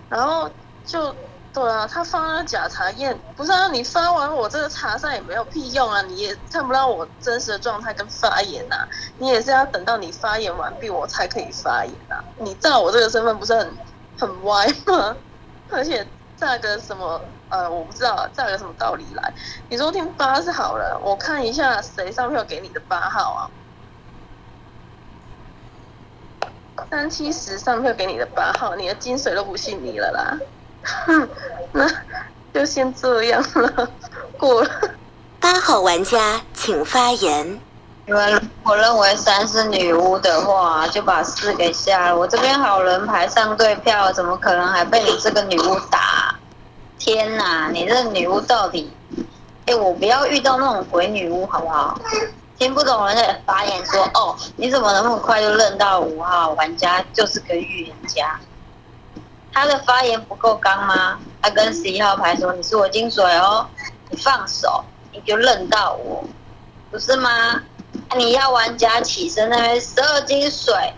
[0.09, 0.51] 然后
[0.85, 1.15] 就
[1.59, 13.77] 对啊，他发了假查验，不是啊，你发完我这个查上也没有屁用啊，你也看不到我真实的状态跟发言啊，你也是要等到你发言完毕我才可以发言啊，你照我这个身份不是很
[14.17, 15.17] 很歪吗？
[15.71, 17.21] 而且炸个什么？
[17.49, 19.35] 呃，我不知道炸个什么道理来。
[19.69, 23.51] 你说听八是好了，我看一下谁上票给你的八号啊？
[26.89, 30.39] 三七十上票给你的八号，你的金水都不信你了啦。
[30.83, 31.29] 哼，
[31.73, 31.91] 那
[32.53, 33.91] 就先这样了，
[34.39, 34.71] 过了。
[35.41, 37.61] 八号玩家请发言。
[38.07, 42.17] 你们我认为三是女巫的话，就把四给下了。
[42.17, 46.35] 我这边好人牌上对票，怎么可能还被你这个女巫打？
[46.99, 48.91] 天哪，你这女巫到底？
[49.67, 52.01] 哎，我不要遇到那种鬼女巫好不好？
[52.59, 58.41] 听不懂人家的发言说哦，你怎么那么快就认到五号玩家就是个预言家？
[59.59, 61.19] 他的发言不够刚吗？
[61.43, 63.67] 他跟十一号牌说你是我金水哦，
[64.09, 66.25] 你放手你就认到我，
[66.93, 67.61] 不是吗？
[68.17, 70.95] 你要玩家起身那边十二金水，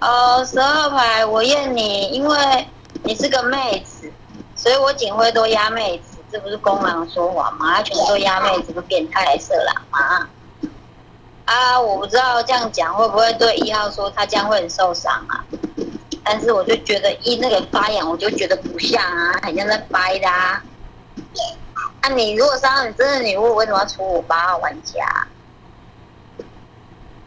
[0.00, 2.68] 哦，十二牌我验你，因为
[3.02, 4.12] 你是个妹子，
[4.54, 7.82] 所以我警徽都压妹子，这不是公狼说谎吗？
[7.82, 10.28] 全都压妹子，不变态色狼吗？
[11.46, 15.44] 啊，我不知道这样讲会不会对一号说他将会很受伤啊？
[16.24, 20.62] 但是我就觉得一那个发言，我就觉得不像啊，很像在掰的啊。
[22.02, 25.26] 那、你如果杀你真的女巫，为什么要出我八号玩家？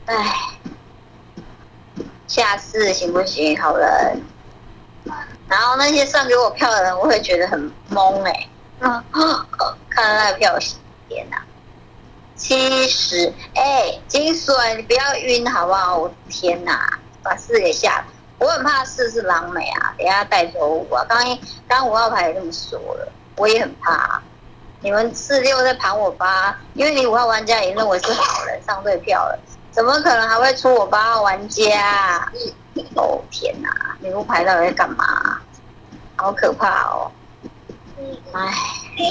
[0.05, 0.36] 唉，
[2.27, 4.21] 下次行不行，好人？
[5.47, 8.49] 然后那些上给我票的人，我会觉得很懵哎、欸，
[9.89, 10.58] 看到那个票，
[11.08, 11.41] 天哪！
[12.36, 15.97] 七十，哎，金水，你不要晕好不好？
[15.97, 18.05] 我天哪，把四给下了，
[18.38, 21.04] 我很怕四是狼美啊，等下带走五啊。
[21.08, 24.24] 刚刚刚五号牌也这么说了，我也很怕、啊。
[24.82, 29.39] 你们四六在盘我八，因为你五号玩家也认为是好人上对票了，
[29.71, 32.30] 怎么可能还会出我八号玩家？
[32.95, 33.69] 哦天哪，
[34.00, 35.39] 女巫牌到底在干嘛？
[36.17, 37.12] 好可怕哦！
[38.34, 38.54] 哎，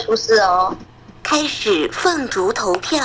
[0.05, 0.75] 出事哦！
[1.23, 3.03] 开始凤竹投票。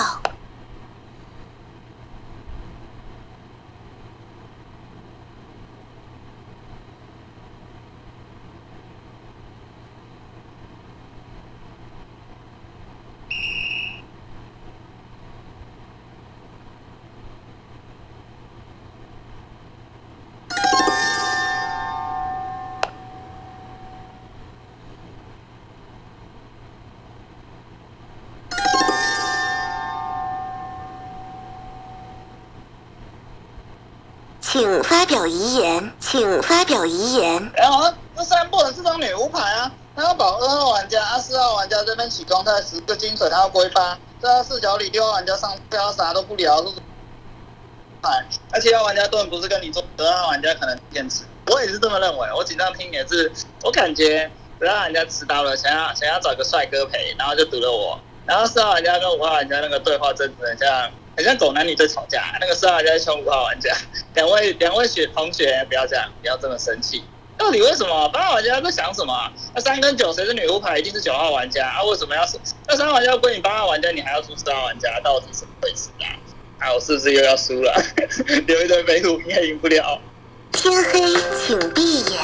[34.89, 37.51] 发表遗言，请发表遗言。
[37.55, 46.69] 然后这三不能是张女巫牌啊，他要保二号玩家，啊四号玩家这边起状态十个金水，他要归八，这他视角里六号玩家上标啥都不聊，是
[48.01, 52.27] 牌，而且要玩家根本不是跟你做，十二号玩家可能坚持，我也是这么认为。
[52.35, 54.27] 我紧张听也是，我感觉
[54.59, 57.99] 十二号玩家迟到了，想要想要找个帅哥陪，然后就赌了我。
[58.25, 62.23] 然后四号玩家跟五号玩家那个对话真的很像，很像狗男女在吵架。
[62.39, 63.75] 那个四号玩家凶五号玩家，
[64.15, 67.03] 两位两位学同学不要这样，不要这么生气。
[67.37, 69.29] 到底为什么八号玩家在想什么啊？
[69.53, 70.79] 那三跟九谁是女巫牌？
[70.79, 71.83] 一定是九号玩家啊？
[71.83, 72.37] 为什么要是
[72.69, 74.97] 那三号玩家归你八号玩家，你还要出四号玩家？
[75.03, 76.07] 到底什么回事啊？
[76.59, 77.73] 啊，我是不是又要输了？
[78.47, 79.99] 留一堆废物，应该赢不了。
[80.53, 81.01] 天黑
[81.37, 82.19] 请闭眼，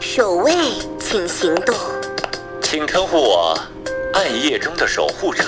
[0.00, 0.52] 守卫
[1.00, 1.74] 请行动。
[2.62, 3.58] 请称呼我
[4.12, 5.44] 暗夜中的守护者。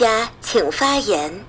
[0.00, 1.46] 家请发言。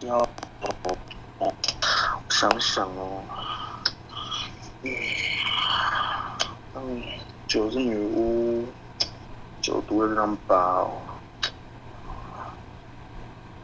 [0.00, 0.98] 要我
[1.38, 1.54] 我
[2.28, 3.24] 想想哦，
[4.82, 4.90] 嗯，
[7.46, 8.64] 九是女巫，
[9.60, 10.90] 九读了这张八哦，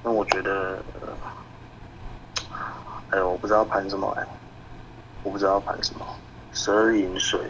[0.03, 0.79] 那我觉得，
[3.11, 4.27] 哎呦，我不知道盘什么哎，
[5.23, 6.07] 我不知道盘什么，
[6.53, 7.41] 十二银水，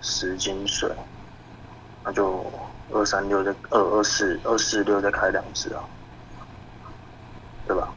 [0.00, 0.90] 十金水，
[2.04, 2.44] 那就
[2.92, 5.82] 二三六再二二四二四六再开两只啊，
[7.66, 7.92] 对吧？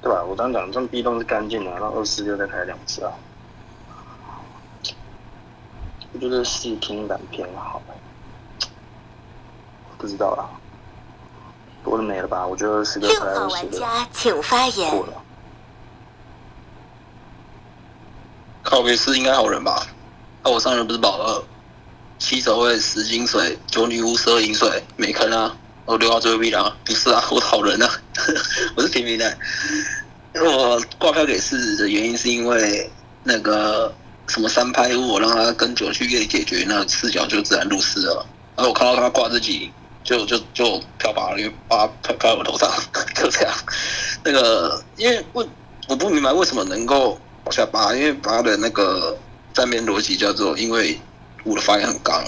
[0.00, 0.24] 对吧？
[0.24, 3.12] 我刚讲这种壁咚是干净的，然后二四六再开两次啊。
[6.24, 7.82] 我觉得视听版偏好，
[9.98, 10.48] 不知道啦，
[11.84, 12.46] 多了没了吧？
[12.46, 14.90] 我觉得二四六六开二四号玩六家请发言。
[14.90, 15.12] 过了。
[18.62, 19.86] 靠北是应该好人吧？
[20.42, 21.44] 那、我上人不是保二，
[22.18, 25.54] 七守卫十金水，九女巫十二银水，没坑啊！
[25.84, 27.90] 我六号最后一狼，不是啊，我好人啊，
[28.76, 29.36] 我是平民的。
[30.36, 32.90] 我挂票给四的原因是因为
[33.22, 33.94] 那个
[34.28, 38.26] 什么三拍五，我让他跟九去夜解决，那视角就自然入室了。
[38.56, 42.70] 然后我看到他挂自己，就就就漂拔了，因为把票票在我头上，
[43.14, 43.54] 就这样。
[44.24, 45.46] 那个因为我
[45.88, 49.16] 我不明白为什么能够往下拔，因为拔的那个
[49.52, 50.98] 站面逻辑叫做因为
[51.44, 52.24] 我的发言很刚。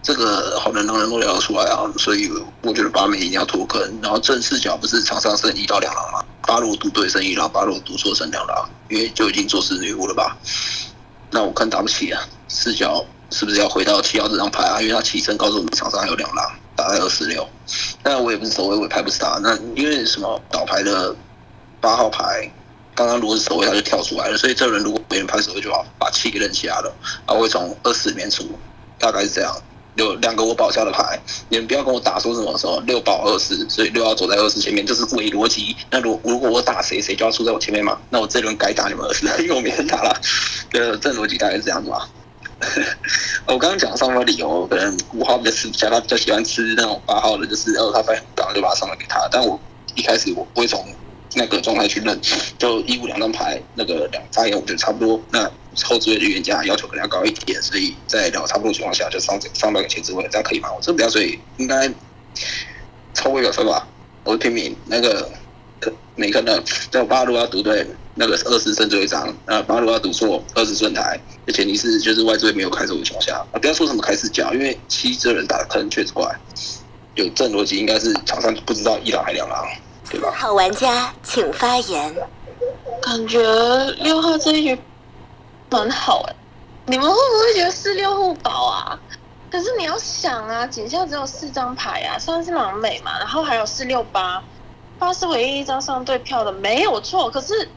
[0.00, 2.30] 这个好人能能够聊得出来啊，所以
[2.62, 3.82] 我觉得八妹一定要脱坑。
[4.00, 6.24] 然后正视角不是场上剩一到两狼嘛？
[6.46, 10.38] 八路读对剩一狼，八路读错剩两狼，因为就已经做事女巫了吧？
[11.30, 14.80] 那我看打不起啊，四角是不是要回到七号这张牌啊？
[14.80, 17.46] 因为他起身告诉我们场上还有两狼，打在二四六。
[18.02, 19.38] 但我也不是守卫，我也拍不是他。
[19.42, 21.14] 那因为什么倒牌的
[21.80, 22.50] 八号牌，
[22.94, 26.92] 刚刚如果是守卫他就跳出来了，所以这轮如果别人拍守卫就好，把七给认下了，
[27.26, 28.44] 他会从二四里面出，
[28.98, 29.54] 大概是这样。
[29.98, 31.18] 有两个我保下的牌，
[31.48, 35.76] 你们不要跟我打说什么什么六保二四，所以六要走在二四前面，这是伪逻辑。
[35.90, 37.98] 那如如果我打谁，谁就要出在我前面嘛？
[38.08, 40.20] 那我这轮该打你们二四，因为我没人打了。
[40.72, 42.08] 呃， 这逻辑大概是这样子吧。
[43.46, 49.28] 我刚刚讲上面的理由，可能五号比较吃不下，他比较喜欢吃那种八号的，就是哦他发很高，就把他上了给他。
[49.32, 49.58] 但我
[49.96, 50.86] 一开始我不会从
[51.34, 52.20] 那个状态去认，
[52.56, 55.20] 就一五两张牌那个两发言，我觉得差不多。
[55.30, 55.50] 那
[55.84, 60.68] 后置位的预言家要求可能要高一点，所以在两个差不多的情况下，就上上到个前置位，这样可以吗？
[60.74, 61.88] 我这比较所以应该
[63.14, 63.86] 超过一百分吧。
[64.24, 65.30] 我是平民，那个
[65.80, 66.58] 可没看到。
[66.90, 76.30] 在我八路要读对，那个二十胜最后一张，呃，八路要读错二十顺台，而前提是就是外置位没有开手的情况下，啊，不要说什么开始角，因为七这人打的坑确实怪，
[77.14, 79.64] 有正逻辑应该是场上不知道一狼还两狼，
[80.10, 80.32] 对吧？
[80.36, 82.14] 好玩家请发言。
[83.00, 83.40] 感觉
[84.02, 84.78] 六号这一局
[85.70, 86.34] 蛮好哎、
[86.86, 88.98] 你们会不会觉得四六互保啊？
[89.50, 94.42] 可是你要想啊，警校只有四张牌啊，三是狼美嘛，然后还有四六八，
[94.98, 97.30] 八是唯一一张上对票的，没有错。
[97.30, 97.68] 可是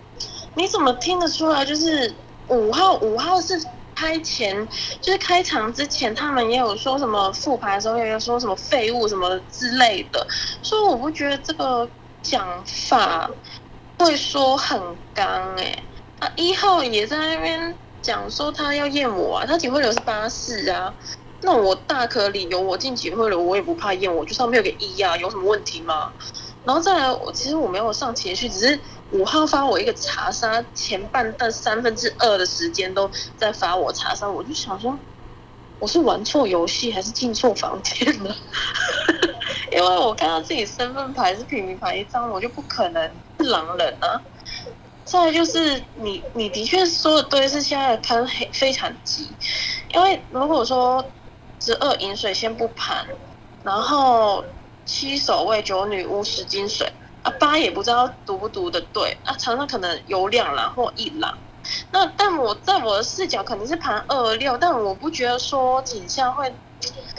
[0.54, 1.64] 你怎么听得出来？
[1.64, 2.14] 就是
[2.48, 3.62] 五号，五号是
[3.96, 4.68] 开前，
[5.00, 10.28] 就是开场之前，他们也有说什么复牌的时候也有说什么废物什么之类的，
[10.62, 11.90] 所以我不觉得这个
[12.22, 13.30] 讲法
[13.98, 15.84] 会说很刚哎、
[16.22, 20.94] 啊，一号也在那边讲说他要验我啊，他警徽流是八四啊，
[21.42, 26.14] 那我大可理由我进警徽流，我也不怕验我，就上面有个一啊，有什么问题吗？
[26.64, 35.00] 然后再来，我其实我没有上情绪，只是五号发我一个查杀，前半段三分之二的时间都在发我查杀，我就想说，
[35.80, 38.36] 我是玩错游戏还是进错房间了？
[39.74, 43.10] 因为我看到自己身份牌是平民牌一张，我就不可能
[43.40, 44.22] 是狼人啊。
[45.12, 49.36] 再就是你，你的确说的对，是现在的看黑非常急，
[49.94, 51.12] 因为如果说
[51.60, 53.06] 十二饮水先不盘，
[53.62, 54.46] 然后
[54.86, 56.94] 七守卫九女巫十金水
[57.24, 61.38] 啊，八也不知道读不读的对啊，常常可能有两狼或一狼。
[61.92, 66.56] 那但我在我的视角肯定是盘二六，但我不觉得说景象会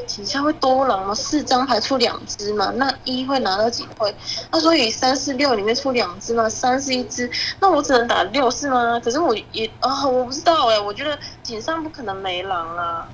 [0.06, 1.14] 景象会多狼吗？
[1.14, 4.14] 四张牌出两只嘛，那一会拿到几会？
[4.50, 9.00] 那所以三四六里面出两只嘛，三是一只，那我只能打六是吗？
[9.00, 13.08] 可是我也啊、我不知道哎、我觉得井上不可能没狼啊。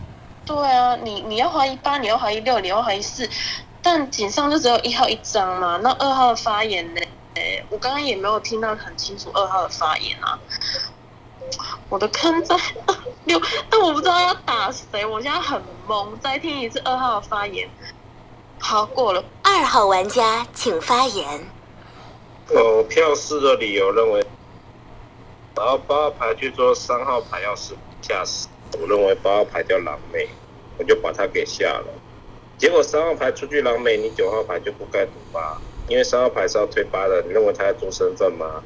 [0.44, 3.28] 对啊，你你要怀疑八，你要怀疑六，你要怀疑四，
[3.82, 5.78] 但井上就只有一号一张嘛。
[5.82, 7.00] 那二号的发言呢？
[7.34, 10.38] 诶我刚刚也没有听到很清楚二号的发言啊。
[11.88, 12.56] 我的坑在
[13.24, 13.40] 六，
[13.70, 16.18] 但我不知道要打谁，我现在很懵。
[16.20, 17.68] 再听一次二号的发言。
[18.58, 19.24] 好，过了。
[19.42, 21.40] 二号玩家请发言。
[22.50, 24.24] 我票四的理由认为，
[25.56, 28.48] 然后八号牌去做三号牌要是下死，
[28.80, 30.28] 我认为八号牌叫狼妹，
[30.78, 31.86] 我就把它给下了。
[32.56, 38.62] 结果三号牌出去狼妹，你九号牌就不该赌八，因为三号牌是要推八的，你认为他在做身份吗？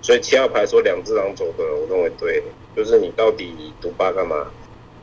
[0.00, 2.42] 所以七号牌说两只狼走的，我认为对，
[2.76, 4.46] 就是你到底赌八干嘛？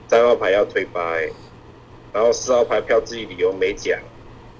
[0.07, 1.34] 三号牌要推八、欸，
[2.12, 3.99] 然后四号牌票自己理由没讲，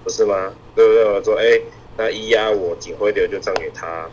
[0.04, 0.54] 不是吗？
[0.76, 1.04] 对不对？
[1.06, 1.60] 我说，哎、
[1.97, 4.10] 那一压我警徽流就让给他，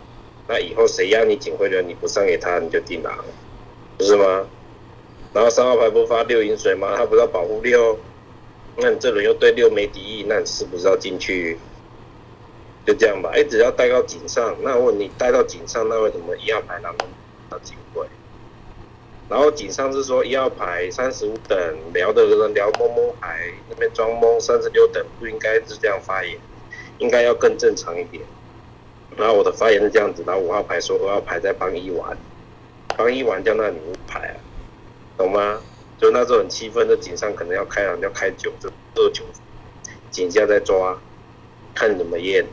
[0.48, 3.24] 那以后谁压你警徽流，你不上给他，你就定狼，
[3.98, 4.46] 不是吗？
[5.32, 6.94] 然后三号牌不发六银水吗？
[6.96, 7.98] 他不是要保护六？
[8.76, 11.58] 那你这轮又对六没敌意，那你是不是要进去？
[12.86, 16.94] 就这样吧，哎，只要带到井上，那问你带到井上，那为什么一号牌狼
[17.50, 18.06] 到警徽？
[19.28, 21.58] 然后井上是说一号牌三十五等
[21.92, 26.38] 聊的人聊蒙蒙牌那边装蒙三十六等不应该是这样发言，
[26.98, 28.22] 应该要更正常一点。
[29.16, 32.16] 然后我的发言是这样子，然后五号牌说二号牌在帮一玩，
[32.96, 34.34] 帮一玩叫那女巫牌啊，
[35.16, 35.60] 懂吗？
[35.98, 39.24] 就那时候很气愤的井上可能要开狼要开九就二九，
[40.10, 40.96] 井下在抓，
[41.74, 42.46] 看怎么验。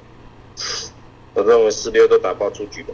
[1.34, 2.94] 我认为四六都打爆出局吧，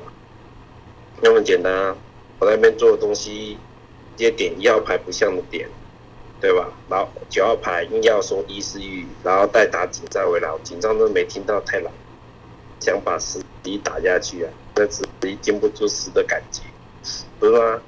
[1.21, 1.95] 那么简单啊。
[2.39, 3.57] 我那边做的东西，
[4.19, 5.65] 接点一号牌不像的点，
[6.41, 6.67] 对吧？
[6.89, 11.89] 然后九号牌硬要说一是玉，然后再打紧再回来，我紧张都没听到太老，
[12.81, 16.63] 想把十一打下去啊，那十一经不住十的感觉，
[17.39, 17.81] 不是吗？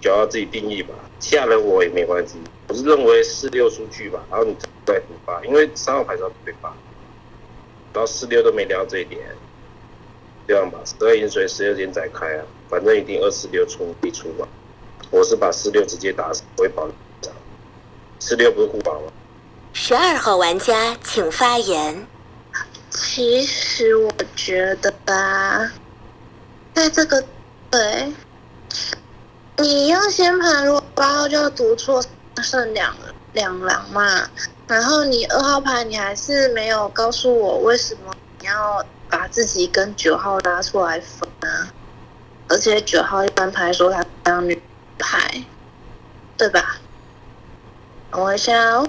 [0.00, 2.38] 九号自己定义吧，下了我也没关系，
[2.68, 6.72] 我是认为四六出去吧，然后你再赌八，因为三号牌是要对八，
[7.92, 9.20] 然后四六都没聊这一点。
[10.46, 14.46] 这样吧，十二饮水十六点再开啊，反正一定二四六出必出嘛。
[15.10, 16.88] 我是把四六直接打死，不会保
[18.18, 19.12] 四六不是护保吗？
[19.72, 22.06] 十二号玩家请发言。
[22.90, 25.70] 其实我觉得吧，
[26.74, 27.22] 在这个
[27.70, 28.12] 对，
[29.58, 32.02] 你要先盘，如果八号就要读错
[32.42, 32.96] 剩两
[33.32, 34.28] 两狼嘛，
[34.66, 41.70] 然后你二号牌你还是没有告诉我为什么你要把自己跟九号拉出来分啊，
[42.48, 44.62] 而且九号一般牌说他当女
[44.98, 45.44] 牌，
[46.36, 46.80] 对吧？
[48.10, 48.88] 等我一下哦。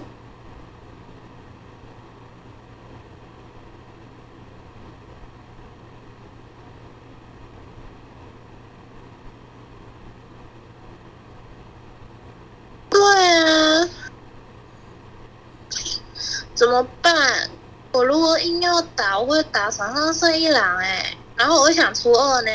[12.90, 13.00] 对
[13.44, 13.90] 啊，
[16.54, 17.50] 怎么办？
[17.92, 22.52] 我如果硬要打，我会打场上剩一狼哎、然后我想出二呢。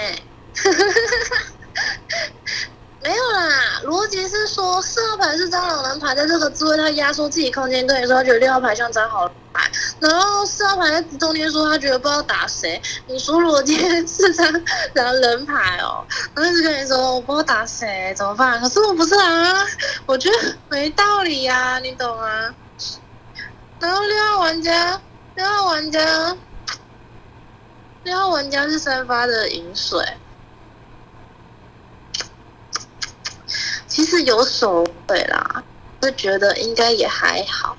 [3.03, 13.77] 没有啦，逻辑是说四号牌是张老人牌，在这个智慧他压缩自己空间，跟你说他觉得六号牌像张好人牌，然后四号牌在中间说他觉得不知道打谁，你说逻辑
[14.07, 14.53] 是张
[14.95, 18.61] 狼人牌哦，然后就跟你说我不知道打谁怎么办？
[18.61, 19.67] 可是我不是狼啊，
[20.07, 22.55] 我觉得没道理呀、你懂吗？
[23.81, 25.03] 然后六号玩家，
[25.35, 26.37] 六号玩家，
[28.05, 30.07] 六号玩家是三发的饮水，
[33.93, 35.63] 其实有守卫啦，
[36.03, 37.77] 是觉得应该也还好。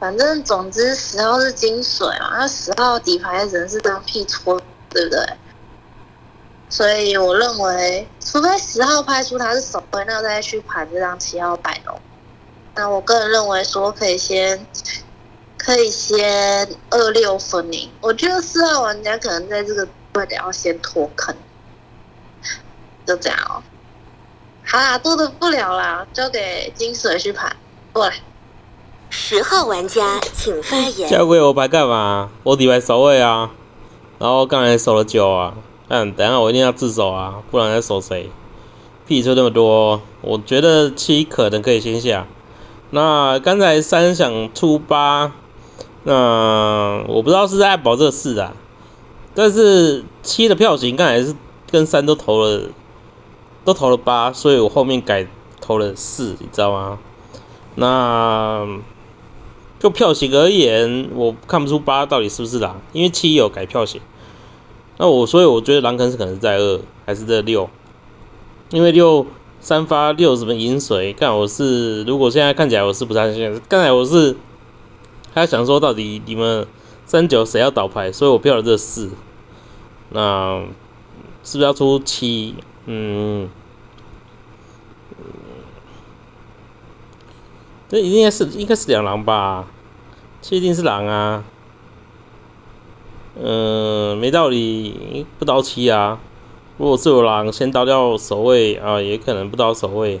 [0.00, 4.58] 反正总之十号是金水嘛，那十号底牌人是当屁戳，
[4.88, 5.22] 对不对？
[6.70, 12.00] 所以我认为，除非十号拍出他是守卫，那再去盘这张七号摆龙。
[12.74, 14.66] 那我个人认为说，可以先
[15.58, 17.92] 可以先二六分明。
[18.00, 21.36] 我觉得四号玩家可能在这个位置要先脱坑，
[23.04, 23.62] 就这样哦。
[24.66, 27.56] 好啦，多的不了啦，交给金水去盘
[27.92, 28.14] 过来。
[29.10, 31.08] 十号玩家请发言。
[31.08, 32.30] 交给我牌干嘛？
[32.42, 33.50] 我底牌守卫啊，
[34.18, 35.54] 然后刚才守了九啊，
[35.86, 38.30] 但等下我一定要自守啊，不然要守谁？
[39.06, 42.26] 屁出那么多，我觉得七可能可以先下。
[42.90, 45.32] 那刚才三想出八，
[46.04, 48.54] 那我不知道是在保这四啊，
[49.34, 51.36] 但是七的票型刚才是
[51.70, 52.62] 跟三都投了，
[53.64, 55.26] 都投了八，所以我后面改
[55.60, 56.98] 投了四，你知道吗？
[57.74, 58.66] 那
[59.80, 64.00] 就票型而言，我看不出八到底是不是狼，因为七有改票型。
[64.96, 67.68] 那我所以我觉得狼坑是可能在二还是在六，
[68.70, 69.26] 因为六
[69.60, 74.36] 三发六什么饮水，看我是如果现在看起来我是不太信，刚才我是
[75.34, 76.66] 还想说到底你们
[77.06, 79.10] 三九谁要倒牌，所以我票了这四，
[80.10, 80.62] 那
[81.42, 82.54] 是不是要出七？
[82.86, 83.48] 嗯。
[87.88, 89.66] 这一定是应该是两狼吧？
[90.42, 91.44] 确定是狼啊？
[93.40, 96.20] 嗯，没道理不刀七啊。
[96.76, 100.20] 如果是有狼，先刀掉守卫啊，也可能不刀守卫。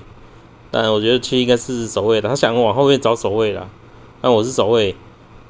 [0.70, 3.68] 但我觉得七应该是守卫的，他想往后面找守卫了。
[4.20, 4.94] 但我是守卫，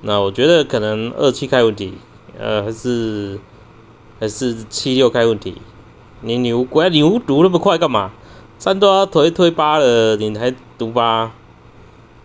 [0.00, 1.94] 那我觉得可能二七开问题，
[2.38, 3.38] 呃，还是
[4.18, 5.60] 还是七六开问题。
[6.24, 8.10] 你牛鬼牛读那么快干嘛？
[8.58, 11.30] 三都要推推八了，你还读八？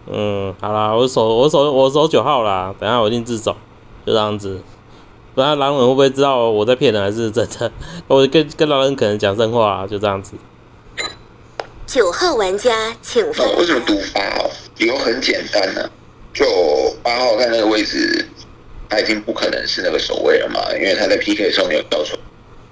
[0.08, 3.58] 嗯，好啦，我守我守我守九号啦，等下我一定自首，
[4.06, 4.62] 就这样子。
[5.36, 7.72] 不然狼人会不会知道我在骗人还是真的？
[8.08, 10.36] 我跟跟狼人可能讲真话，就这样子。
[11.86, 13.44] 九号玩家请发。
[13.58, 14.50] 为什么赌八号？
[14.78, 15.90] 理由很简单呢，
[16.34, 16.46] 就
[17.04, 18.26] 八号在那个位置，
[18.88, 22.16] 他已经不可能是那个守卫了嘛，因为他在 PK 的时候没有掉出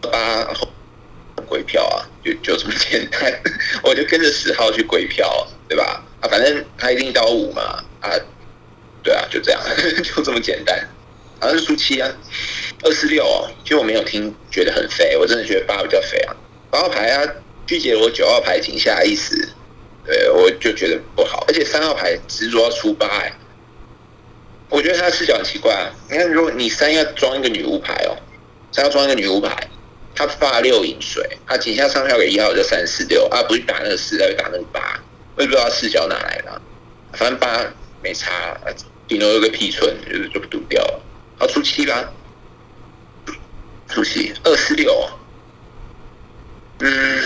[0.02, 0.10] 八
[0.54, 0.68] 号
[1.48, 3.42] 鬼票啊，就就这么简单，
[3.84, 6.04] 我就跟着十号去鬼票，对吧？
[6.22, 8.12] 啊，反正他一定刀五嘛，啊，
[9.02, 9.62] 对啊，就这样，
[10.04, 10.88] 就这么简单。
[11.40, 12.10] 好像是输七啊，
[12.84, 16.36] 二四六哦，其实我没有听，觉得很肥，我真的觉得八比较肥啊。
[16.72, 17.32] 八号牌啊，
[17.68, 19.50] 拒绝我九号牌井下意思，
[20.04, 21.46] 对，我就觉得不好。
[21.48, 23.32] 而且三号牌执着要出八哎，
[24.70, 25.94] 我觉得他视角很奇怪啊。
[26.10, 28.18] 你看，如果你三要装一个女巫牌哦，
[28.72, 29.56] 三要装一个女巫牌，
[30.18, 35.00] 他发六饮水，他井下上票给一号就三四六啊，不去打那个四，再去打那个八。
[35.36, 36.60] 我也不知道视角哪来的，
[37.14, 37.64] 反正八
[38.02, 38.60] 没差，
[39.08, 41.00] 顶多有个屁寸，就是就赌掉了。
[41.38, 42.12] 好，出七吧，
[43.88, 45.08] 出七二四六。
[46.80, 47.22] 嗯，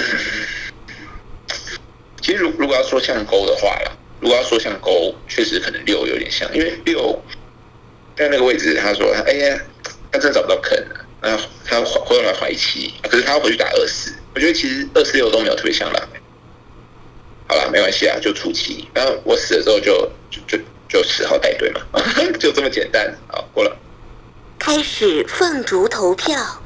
[2.22, 7.24] 其实如如果要说像勾的话啦，如果要说像勾，确实可能六有点像，因为六
[8.18, 9.62] 在那个位置，他说哎呀，
[10.12, 16.10] 他真的找不到坑了，然后他回来怀七，可是他要回去打二四，我觉得其实二四六都没有特别像狼。
[17.48, 18.90] 好了，没关系啊，就出七。
[18.94, 20.58] 然后我死了之后就就就
[20.90, 21.82] 就十号带队嘛，
[22.40, 23.14] 就这么简单。
[23.28, 23.78] 好，过了。
[24.58, 26.62] 开始凤竹投票。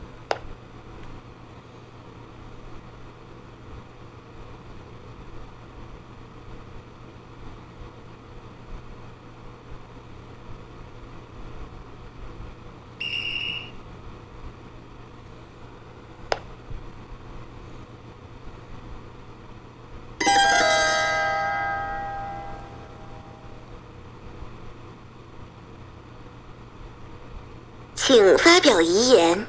[28.07, 29.47] 请发表遗言。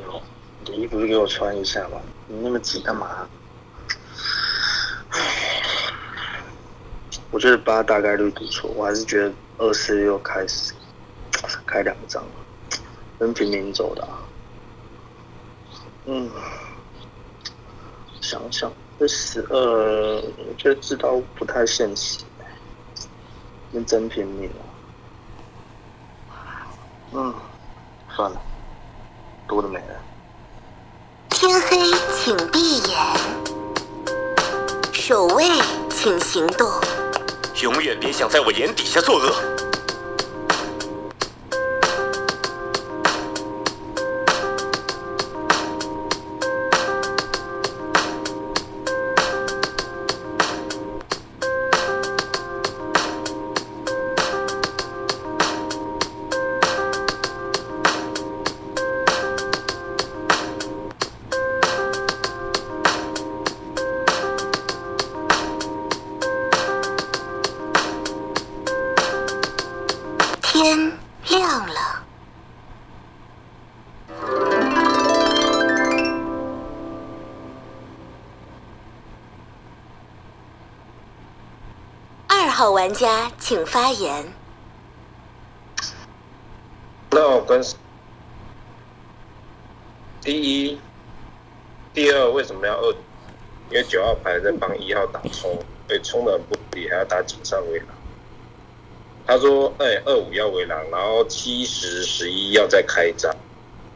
[0.00, 0.22] 有，
[0.60, 3.26] 你的衣服就给我穿一下吧，你那么急干嘛？
[7.32, 10.72] 我觉得八大概率不错，我还是觉得二四六开始
[11.66, 12.22] 开两张，
[13.18, 14.04] 跟平民走的。
[14.04, 14.22] 啊
[16.04, 16.30] 嗯，
[18.20, 22.20] 想想这十二，我觉得这刀不太现实，
[23.72, 24.65] 跟真平民啊。
[27.12, 27.34] 嗯，
[28.14, 28.40] 算了，
[29.46, 29.94] 多的没了。
[31.30, 31.78] 天黑，
[32.14, 32.96] 请闭眼。
[34.92, 35.44] 守卫，
[35.90, 36.68] 请行动。
[37.62, 39.55] 永远别想在我眼底下作恶。
[83.48, 84.26] 请发言。
[87.12, 87.62] 那我跟
[90.20, 90.80] 第一、
[91.94, 92.92] 第二为什么要二？
[93.70, 97.88] 因为九号牌在帮一号打冲，所以冲的不利，还要打井上围狼。
[99.24, 103.32] 他说：“哎，二五要围狼，然后七十、十一要再开张。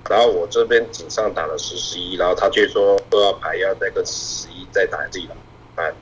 [0.09, 5.37] 然后我这边井上打了十、十一，然后他却说二号牌要再跟十一再打自己狼。
[5.75, 5.93] 哎，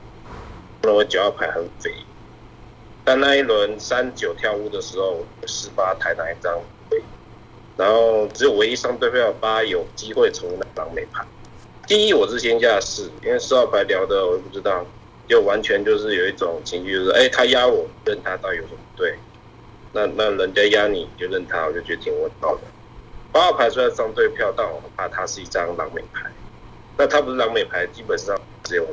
[0.83, 1.91] 认为九号牌很肥。
[3.09, 6.61] 但那一轮三九跳屋的时候，十八抬哪一张？
[7.75, 11.25] 然后只有唯一上对票八有机会成为那狼美牌。
[11.87, 14.85] 第一，我是先下四，因为四号牌聊的我也不知道，
[15.27, 19.17] 就完全就是有一种情绪，就是哎，他压我，认他到底有什么对？
[19.91, 22.61] 那那人家压你就认他，我就觉得挺稳当的。
[23.31, 26.29] 八号牌虽然上对票，但我怕他是一张狼美牌。
[26.95, 28.85] 那他不是狼美牌，基本上只有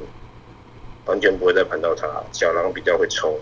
[1.05, 2.09] 完全不会再盘到他。
[2.33, 3.39] 小狼比较会冲。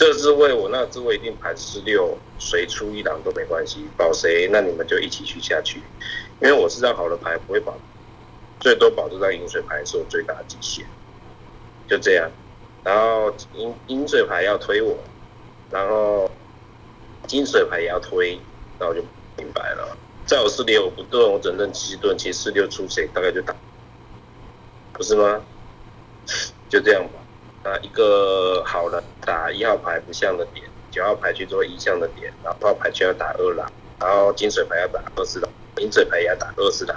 [0.00, 5.82] 这滋味我那滋味一定盘四六，谁出一档都没关系，保谁那你们就一起去下去。
[6.40, 7.76] 因为我是张好的牌，不会保，
[8.60, 10.86] 最多保这张饮水牌是我最大的极限。
[11.86, 12.30] 就这样，
[12.82, 14.96] 然后饮饮水牌要推我，
[15.70, 16.30] 然后
[17.26, 18.40] 金水牌也要推，
[18.78, 19.04] 那我就
[19.36, 19.94] 明白了。
[20.24, 23.54] 在我四六我不盾，我只能七盾，其实四六出谁大概就打，
[24.94, 25.42] 不是吗？
[26.70, 27.19] 就这样吧。
[27.62, 36.96] 啊，一个好人打一号牌不像的点，九号牌去做一项的点，然后号牌就要打二狼，然后金水牌要打二四狼，银水牌也要打二四狼，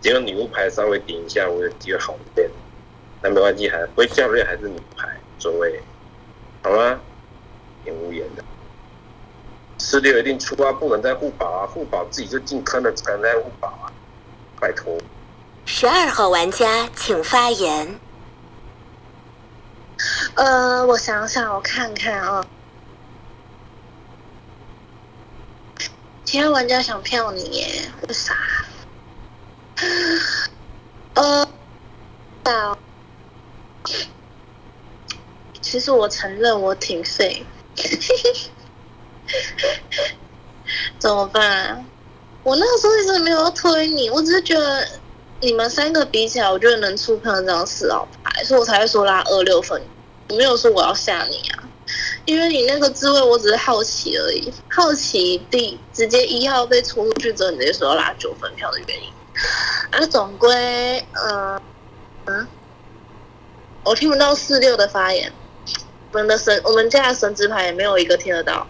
[0.00, 2.48] 只有女巫牌稍微顶一下，我有机会好一点。
[3.20, 5.82] 那没关系，还归教练还是女牌，无所谓，
[6.62, 7.00] 好吗？
[7.84, 8.44] 挺无言的。
[9.78, 13.90] 四六一定出啊，不能再互保啊，互保自己就进坑了，才能再互保啊，
[14.60, 14.96] 拜托。
[15.64, 17.98] 十二号玩家请发言。
[20.34, 22.44] 呃，我想想，我看看啊。
[26.24, 27.92] 其他玩家想票你耶？
[28.08, 28.36] 为啥？
[31.14, 31.48] 呃，
[32.44, 32.76] 啊，
[35.62, 37.46] 其实我承认我挺废，
[40.98, 41.88] 怎么办？
[42.42, 45.00] 我那个时候一直没有推你，我只是觉得
[45.40, 49.80] 你们三个比起来，我觉得能出票这张四号牌，所以我才会说拉二六分。
[50.28, 51.62] 我没有说我要吓你啊，
[52.24, 54.52] 因为你那个滋味，我只是好奇而已。
[54.68, 59.08] 好奇第直接一号被冲出去之后，你直接说要拉九分票的原因。
[59.90, 61.60] 啊，总归，嗯
[62.24, 62.48] 嗯，
[63.84, 65.32] 我听不到四六的发言。
[66.12, 68.66] 我们的神，我们家的神职牌也没有一个听得到。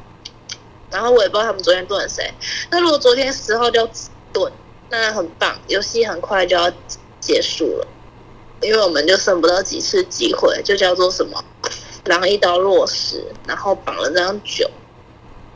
[0.90, 2.34] 然后我也不知道他们昨天炖谁。
[2.70, 3.88] 那如果昨天十号就
[4.32, 4.52] 炖，
[4.90, 6.72] 那很棒，游戏很快就要
[7.20, 7.86] 结束了。
[8.62, 11.44] 因为我们就剩不到几次机会，就叫做什么，
[12.04, 14.70] 狼一刀落石，然后绑了张九，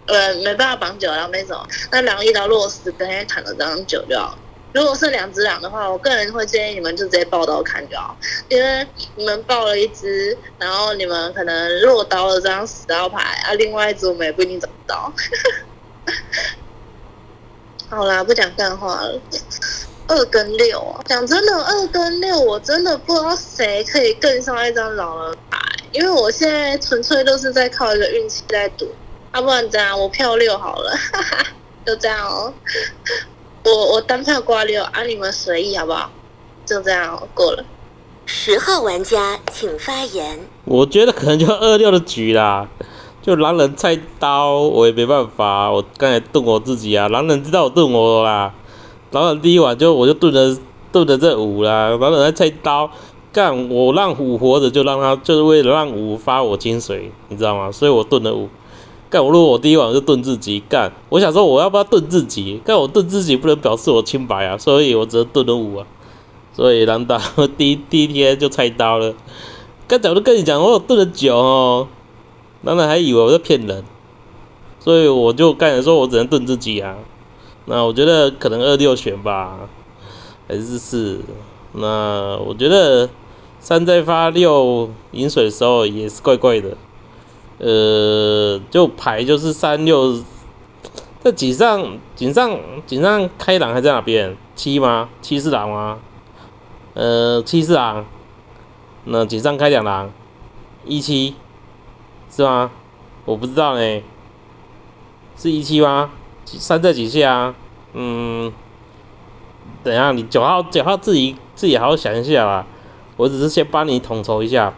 [0.06, 4.38] 呃，没办法绑九，然后没走，那狼一刀落石，等下砍了张九就好。
[4.72, 8.14] 如果是两只狼的话，我个人会建议你们就直接抱刀砍就好，
[8.48, 15.12] 因为你们抱了一只，然后你们可能落刀了这张十刀牌，啊，另外一只我们也不一定找不到。
[17.90, 19.20] 好啦，不讲干话了。
[20.06, 25.58] 二跟六啊，讲真的，二跟六我真的不知道谁可以更上一张老人牌，
[25.92, 28.88] 因为我现在纯粹都是在靠一个运气在赌，
[29.34, 31.46] 要不然这样我票六好了，哈哈，
[31.86, 32.52] 就这样哦，
[33.64, 36.10] 我我单票挂六，啊你们随意好不好？
[36.66, 37.64] 就这样、哦、过了。
[38.26, 40.40] 十号玩家请发言。
[40.64, 42.68] 我觉得可能就二六的局啦，
[43.22, 48.54] 就狼人菜刀，我也没办法，我刚才炖我自己啊，狼人知道我炖我啦。
[49.10, 50.56] 狼人第一晚就我就炖了
[50.90, 52.90] 炖了这五啦，狼人菜刀
[53.32, 57.70] 干，我让五活着就让他就是为了让五发我金水，你知道吗？
[57.70, 58.48] 所以我炖了五。
[59.10, 62.60] 干我如果我第一晚就炖自己干，我想说我要不要炖自己？
[62.64, 65.86] 干我炖自己不能表示我清白啊，所以我只能炖了五啊。
[66.54, 67.20] 所以狼打
[67.58, 69.14] 第一第一天就菜刀了。
[69.88, 71.88] 刚才我都跟你讲，我有炖了九哦，
[72.64, 73.84] 当然还以为我在骗人，
[74.78, 76.96] 所以我就刚才说我只能炖自己啊。
[77.66, 79.68] 那我觉得可能二六选吧，
[80.48, 81.20] 还是四。
[81.72, 83.08] 那我觉得
[83.60, 86.76] 三再发六饮水的时候也是怪怪的。
[87.58, 90.18] 呃，就牌就是三六，
[91.22, 94.36] 在井上井上井上开狼还在哪边？
[94.56, 95.10] 七吗？
[95.22, 95.98] 七是狼吗？
[96.94, 98.04] 呃，七是狼。
[99.04, 100.10] 那井上开两狼，
[100.84, 101.34] 一七
[102.44, 102.70] 是吗？
[103.26, 104.02] 我不知道呢，
[105.36, 106.10] 是一七吗？
[106.46, 107.54] 三在几下啊？
[107.92, 108.52] 嗯，
[109.84, 112.66] 等下你九号九号自己自己好好想一下啦。
[113.16, 114.72] 我只是先帮你统筹一下，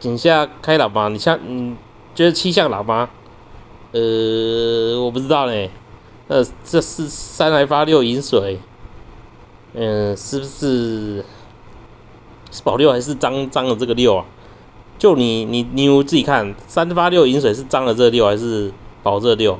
[0.00, 1.08] 井下开了吧？
[1.08, 1.76] 你下嗯
[2.14, 3.08] 觉得七像狼吗？
[3.92, 5.70] 呃，我不知道嘞。
[6.26, 8.60] 呃，这是三来发六饮水，
[9.72, 11.24] 嗯，是不是
[12.50, 14.24] 是保六还是脏脏的这个六啊？
[14.98, 18.72] 就你你你自己看，三发六饮水是张了这六还是
[19.02, 19.58] 保这六？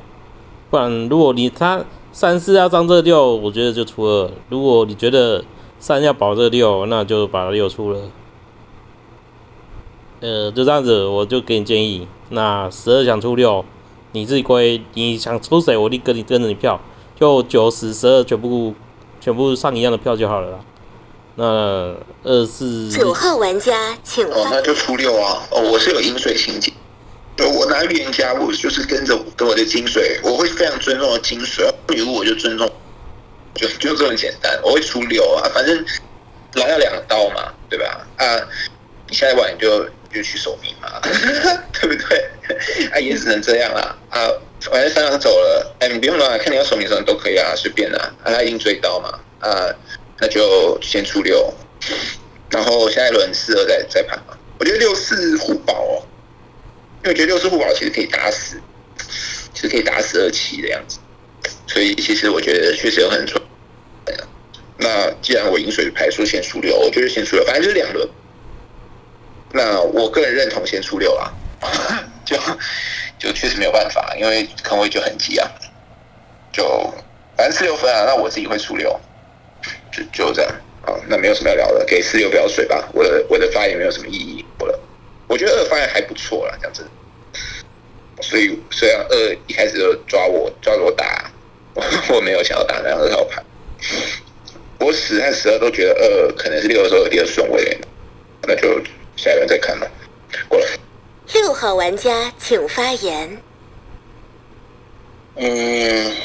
[0.69, 5.43] 不然如果你他三四要张这六，我觉得就出二；如果你觉得
[5.79, 8.01] 三要保这六，那就把六出了。
[10.19, 12.07] 呃，就这样子，我就给你建议。
[12.29, 13.65] 那十二想出六。
[14.11, 16.81] 你自己归，你想出谁，我立跟你跟着你票，
[17.15, 18.73] 就九十十二全部
[19.21, 20.59] 全部上一样的票就好了啦。
[21.39, 25.41] 那二四九号玩家请哦，那就出六啊。
[25.51, 26.73] 哦，我是有饮水情节，
[27.37, 31.65] 对我拿预言家，我就是跟着跟我的金水，我会非常尊重金水。
[31.87, 32.69] 女巫我就尊重，
[33.55, 34.59] 就就这么简单。
[34.61, 35.85] 我会出六啊，反正
[36.55, 38.05] 拿了两刀嘛，对吧？
[38.17, 38.25] 啊，
[39.07, 40.99] 你下一晚就就去守命嘛，
[41.71, 42.29] 对不对？
[42.91, 43.95] 啊，也只能这样啦。
[44.09, 44.27] 啊，
[44.59, 48.13] 反正三狼走了，哎，你不用了，看你要守命什么都可以啊，随便啦。
[48.25, 49.73] 啊，他硬追刀嘛，啊，
[50.19, 51.53] 那就先出六，
[52.49, 54.37] 然后下一轮四二再再盘嘛。
[54.59, 56.03] 我觉得六四互保哦，
[57.03, 58.61] 因为我觉得六四互保其实可以打死，
[59.53, 60.99] 其实可以打死二七的样子，
[61.67, 63.41] 所以其实我觉得确实有很准。
[64.77, 68.07] 那既然我饮水牌说先出六，我觉得先出六，反正就是两轮。
[69.51, 71.33] 那我个人认同先出六啊。
[72.23, 72.37] 就
[73.17, 75.49] 就确实没有办法，因为坑位就很急啊。
[76.53, 76.63] 就
[77.35, 78.97] 反正四六分啊，那我自己会出六，
[79.91, 80.51] 就就这样
[80.85, 80.93] 啊。
[81.07, 82.89] 那没有什么要聊的，给四六标水吧。
[82.93, 84.79] 我的我的发言没有什么意义了。
[85.27, 86.85] 我觉得二发言还不错啦，这样子。
[88.21, 91.31] 所以虽然二一开始就抓我抓着我打，
[92.09, 93.41] 我没有想要打那二号牌。
[94.79, 97.77] 我十和十二都觉得二可能是六的时候有第二顺位，
[98.43, 98.81] 那就
[99.15, 99.87] 下一轮再看吧。
[100.47, 100.65] 过了。
[101.33, 103.41] 六号玩家请发言。
[105.35, 106.15] 嗯，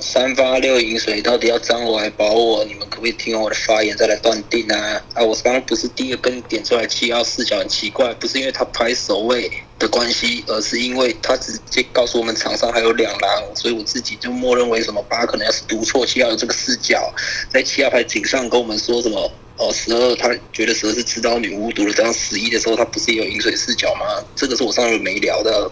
[0.00, 2.64] 三发六饮水到底要张我还保我？
[2.64, 5.02] 你们可不可以听我的发言再来断定啊？
[5.14, 17.12] 啊，我刚刚不是第一个跟你点出来七号视角很奇怪，不是因为他排守卫的关系，而是因为他直接告诉我们场上还有两狼，所以我自己就默认为什么八可能要是读错七号的这个视角，
[17.52, 19.30] 在七号牌井上跟我们说什么？
[19.56, 24.24] 哦，十二他觉得十二是知道女巫读了，张十一的时候他不是也有饮水视角吗？
[24.36, 25.68] 这个是我上回没聊的。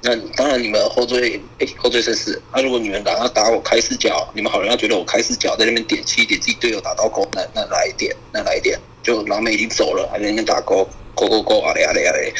[0.00, 12.32] 那当然你们后缀哎后缀是是，那如果你们打要打我开视角，你们好人要觉得我开视角在那边点七点自己队友打到勾，那那来一点，那来一点，就狼妹已经走了，还在那边打勾勾勾勾啊嘞啊嘞啊嘞，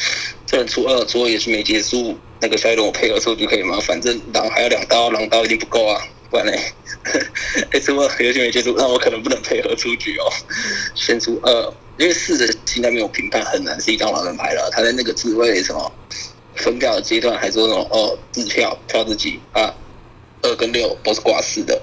[0.46, 3.80] 这人初二初二也是没结束，那个下一轮我配合出就可以吗？
[3.80, 6.00] 反正狼还有两刀，狼刀已经不够啊。
[6.30, 6.61] 不然嘞，
[7.72, 10.30] 哎，什么游戏没结束，那我可能不能配合出局哦。
[10.94, 14.68] 先出二，因为四的现在没有评判，很难是一张狼人牌了。
[14.70, 15.90] 他在那个自位什么
[16.59, 19.74] 分票的阶段，还是那种哦自票票自己啊，
[20.42, 21.80] 二跟六都是挂四的。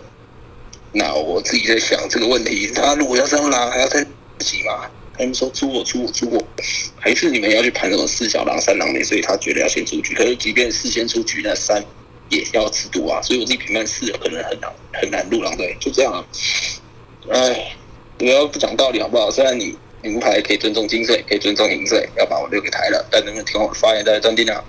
[0.91, 4.03] 那我自己在想这个问题，他如果要这样拉，还要再
[4.37, 4.89] 自己吗？
[5.17, 6.41] 他们说出我出我出我，
[6.99, 9.03] 还是你们要去盘什么四小狼三狼没？
[9.03, 10.13] 所以他觉得要先出局。
[10.13, 11.83] 可是即便事先出局，那三。
[12.27, 16.25] 也要吃毒啊，所以我自己评判四可能很难很难入狼队，就这样啊。
[17.29, 17.75] 哎，
[18.17, 19.29] 不要不讲道理好不好？
[19.29, 24.63] 虽然你名牌可以尊重金税，可以尊重银税，要把我留给台了，但能不能听我发言再来断定啊？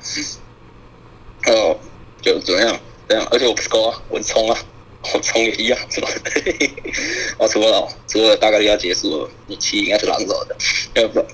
[1.47, 1.79] 哦，
[2.23, 2.81] 就怎么样？
[3.09, 4.59] 这样，而且我不是勾啊，我是冲啊，
[5.15, 6.09] 我冲也一样，是吧？
[7.39, 10.57] 我错了，错了，大概率要结束了，你七应该是狼走的，
[10.95, 11.25] 要不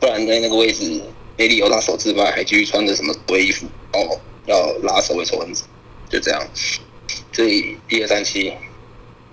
[0.00, 1.02] 不然在那个位置
[1.38, 4.18] 没理由让手自败，还继续穿着什么鬼衣服哦。
[4.46, 5.62] 要拉手位抽蚊子，
[6.10, 6.44] 就这样。
[7.32, 8.52] 所以一二三七，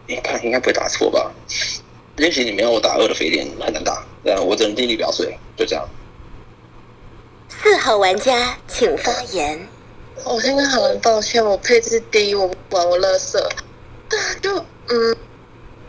[0.06, 1.34] 你看应该不会打错吧？
[2.20, 5.88] 也许你没有我打二的飞点很难打，这样我只能尽力表水，就这样。
[7.47, 9.67] 四号玩家请发言。
[10.26, 13.49] 我先跟好人道歉，我配置低，我不玩我乐色，
[14.41, 14.57] 就
[14.89, 15.15] 嗯。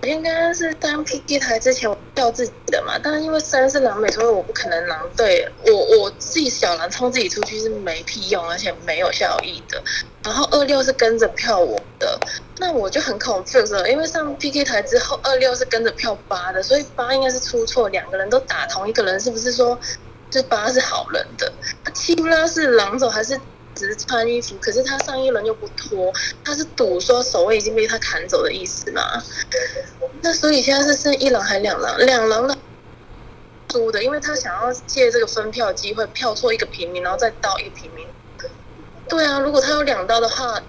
[0.04, 5.46] 应该是当 PK 台之前我叫自己的嘛，但是因为三是狼美，所以我不可能狼队。
[5.66, 9.82] 我我自己小狼冲自己出去是没屁用，而且没有效益的。
[10.24, 12.18] 然后二六是跟着票我的，
[12.58, 19.78] 那我就很 confused，因为上 PK 台之后二六是跟着票八的，所以八应该是出错，两个人都打同一个人，是不是说
[20.28, 21.52] 这八是好人的？
[21.94, 23.38] 七不知道是狼走还是
[23.76, 26.12] 只是穿衣服，可是他上一轮又不脱，
[26.44, 29.22] 他是赌说守卫已经被他砍走的意思嘛？
[30.22, 31.96] 那所以现在是剩一狼还两狼？
[31.98, 32.56] 两狼的
[33.70, 38.06] 输的，因为他想要借这个分票机会票错一个平民，然后再刀一个平民。
[39.08, 40.60] 对啊，如果他有两刀的话，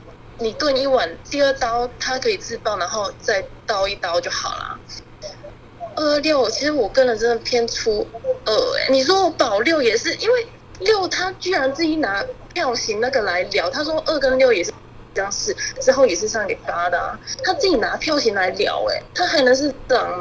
[0.42, 4.80] 你炖一碗，第二刀他可以自爆，然后再刀一刀就好了。
[5.96, 8.08] 二六，其实我个人真的偏出
[8.46, 8.88] 二哎。
[8.90, 10.48] 你说我保六也是因为
[10.80, 14.74] 六他居然自己拿票型那个来聊，他说二跟六也是
[15.14, 20.20] 相似，之后也是上给发的啊，他自己拿票型来聊、欸，哎，他还能是这样吗？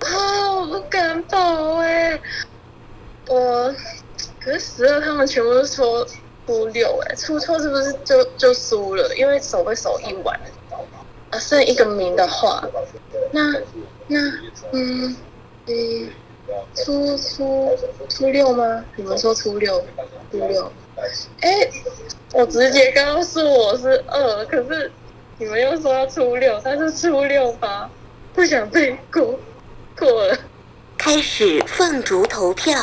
[0.00, 2.20] 啊，我不敢保哎、
[3.28, 3.74] 我
[4.38, 6.06] 可是十二他们全部都说
[6.46, 9.14] 初六哎、出错是不是就就输了？
[9.16, 10.38] 因为手会手一晚
[11.30, 12.62] 啊，剩一个名的话，
[13.32, 13.52] 那
[14.08, 14.18] 那
[14.72, 15.16] 嗯
[15.66, 16.10] 嗯，
[16.74, 17.78] 初初
[18.08, 18.84] 初六吗？
[18.96, 19.82] 你们说初六？
[20.30, 20.70] 初六？
[21.40, 21.50] 哎、
[22.32, 24.92] 我直接告诉我是二，可是
[25.38, 27.90] 你们又说要初六，他是初六吧，
[28.34, 29.38] 不想被过
[29.98, 30.38] 过了。
[30.98, 32.78] 开始放逐投票。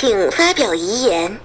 [0.00, 1.38] 请发表遗言。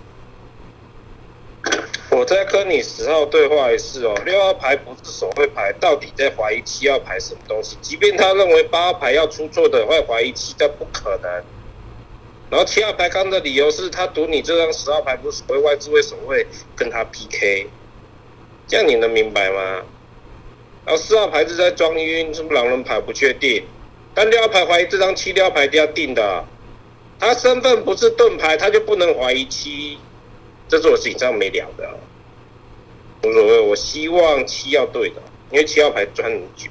[2.10, 7.78] 我在跟你十号对话一次哦，六号牌不是手绘牌，到底在怀疑七号牌什么东西？
[7.82, 11.30] 即便他认为八号牌要出错的，会怀疑七，但不可能。
[12.50, 16.48] 然后七号牌刚的理由是他赌你这张十号牌不是手绘外置位手绘，
[16.78, 17.68] 跟他 PK，
[18.68, 19.84] 这样你能明白吗？
[20.86, 23.66] 然后四号牌是在装晕，是不是狼人牌不确定？
[24.14, 26.46] 但六号牌怀疑这张七，六号牌一定要定的。
[27.20, 29.98] 他身份不是盾牌，他就不能怀疑七，
[30.68, 31.90] 这是我紧张没聊的。
[33.24, 36.70] 无所谓，我希望七要对的，因为七号牌赚很久，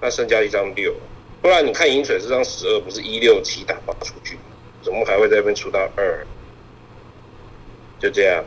[0.00, 0.94] 那剩下一张六，
[1.40, 4.36] 不然你看饮水这张十二不是一六七打包出去，
[4.82, 6.26] 怎么还会在那边出到二？
[7.98, 8.44] 就这样，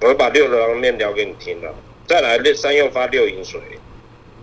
[0.00, 1.74] 我会把六的方面聊给你听了。
[2.06, 3.60] 再来六三又发六饮水，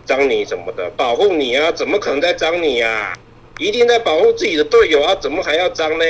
[0.05, 3.17] 张你什么的，保护你啊，怎么可能在张你啊？
[3.59, 6.05] 一定在保护自己的队友啊，怎么还要张呢？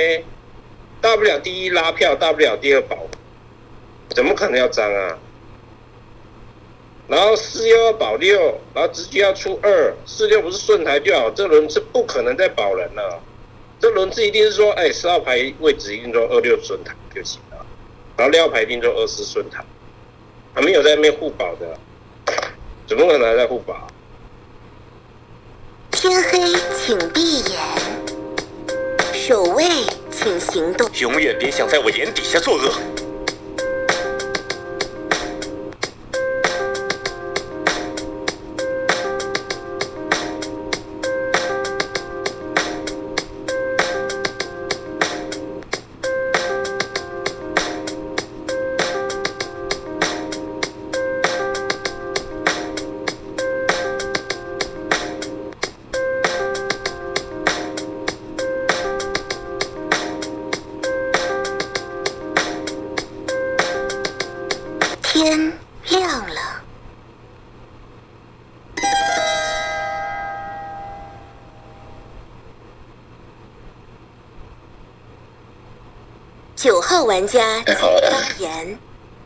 [1.01, 2.97] 大不了第一拉票，大不了第二保，
[4.09, 5.17] 怎么可能要张啊？
[7.07, 13.19] 然后四又要保六，然后直接要出二，四六不是顺台就好，这轮次不可能再保人了。
[13.79, 17.65] 这轮次一定是说，哎，十号牌位置一定做二六顺台就行了，
[18.15, 19.63] 然后六号牌一定做二四顺台，
[20.53, 21.79] 还没有在那边互保的，
[22.85, 23.87] 怎么可能还在互保？
[25.91, 26.39] 天黑，
[26.77, 27.59] 请闭眼。
[29.13, 29.65] 守卫，
[30.11, 30.89] 请行动。
[31.01, 32.73] 永远别想在我眼底下作恶。
[76.99, 78.77] 号玩家发言。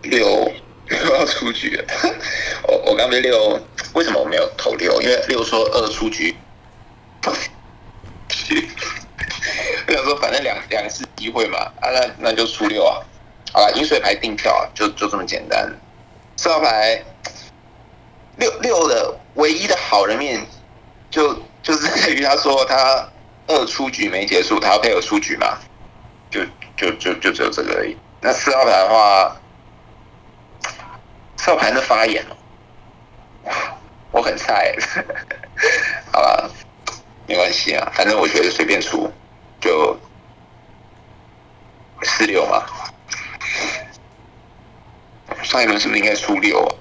[0.03, 0.51] 六
[0.89, 1.83] 六要出局了。
[2.67, 3.59] 我我刚被六，
[3.93, 5.01] 为什么我没有投六？
[5.01, 6.35] 因为六说二出局。
[9.87, 13.01] 我想说，反正两两次机会嘛，啊，那那就出六啊。
[13.51, 15.67] 好了，饮水牌定票啊，就就这么简单。
[16.37, 17.03] 四号牌
[18.37, 20.45] 六六的唯一的好人面，
[21.09, 23.09] 就就是在于他说他
[23.47, 25.57] 二出局没结束，他要配合出局嘛，
[26.83, 27.95] 就就就只有这个而已。
[28.19, 29.35] 那四号牌的话，
[31.37, 32.25] 四号牌的发言，
[34.11, 34.75] 我很菜，
[36.11, 36.49] 好吧，
[37.25, 39.09] 没关系啊，反正我觉得随便出
[39.61, 39.97] 就
[42.01, 42.63] 四六嘛。
[45.41, 46.75] 上一轮是不是应该出六啊？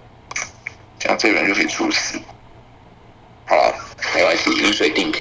[0.99, 2.19] 这样这轮就可以出四。
[3.47, 3.75] 好了，
[4.15, 5.13] 没关系，饮水定，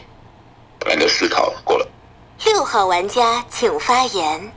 [0.79, 1.87] 本来就思考过了。
[2.45, 4.51] 六号玩家请发言。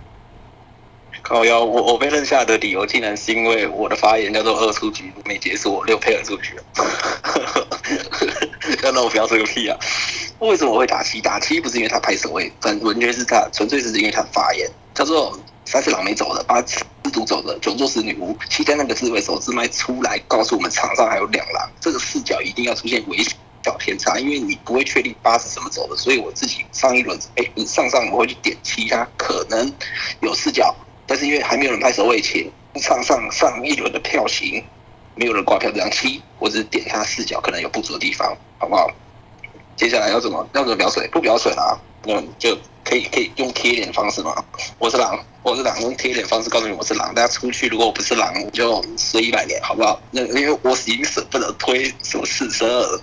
[1.25, 6.63] 靠腰，我我被认下的理由竟然是因为我的发言叫做二出局没结束，我六配合出局了。
[8.85, 9.79] 要让我表这个屁啊！
[10.41, 11.23] 为什么我会打七？
[11.23, 23.17] 打七不是因为他拍手位，完完全是他纯粹是因为他发言叫做三四郎没走的，八四毒走的，九座使女巫，期待那个智慧手指麦出来告诉我们场上还有两狼，这个视角一定要出现微
[23.65, 29.73] 小偏差，因为你不会确定八是怎么走的，所以我自己上一轮哎上上我会去点七，他可能
[30.21, 30.77] 有视角。
[31.07, 34.65] 但是因为还没有人拍首尾前，上上上一轮的票型，
[35.15, 38.91] 没有人挂票这样七，我只是点一下视角可能有不足的地方，好不好？
[39.77, 41.09] 接下来要怎么要怎么表水？
[41.09, 44.33] 不表水啊，那就可以可以用贴脸方式吗。
[44.79, 47.15] 我是狼，我是狼，用贴脸方式告诉你我是狼。
[47.15, 49.99] 大家出去，如果我不是狼，我就睡一百年，好不好？
[50.11, 53.01] 那因为我已经舍不得推什么四十二，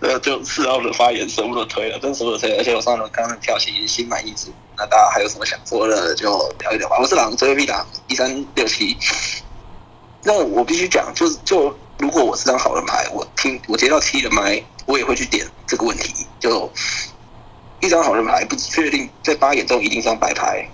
[0.02, 2.56] 呃，就四号的发言舍不得推了，真舍不得推。
[2.56, 4.52] 而且我上轮刚刚跳起心满意足。
[4.76, 6.98] 那大家还有什么想说的，就聊一聊吧。
[7.00, 8.96] 我是狼，最后必打一三六七。
[10.22, 16.26] 那我必须讲，就是就如果我是张好人牌，我听我接到七的麦，我也会去点这个问题。
[16.40, 16.70] 就
[17.84, 20.66] 一张好人牌，不确定在八眼中一定是张白牌，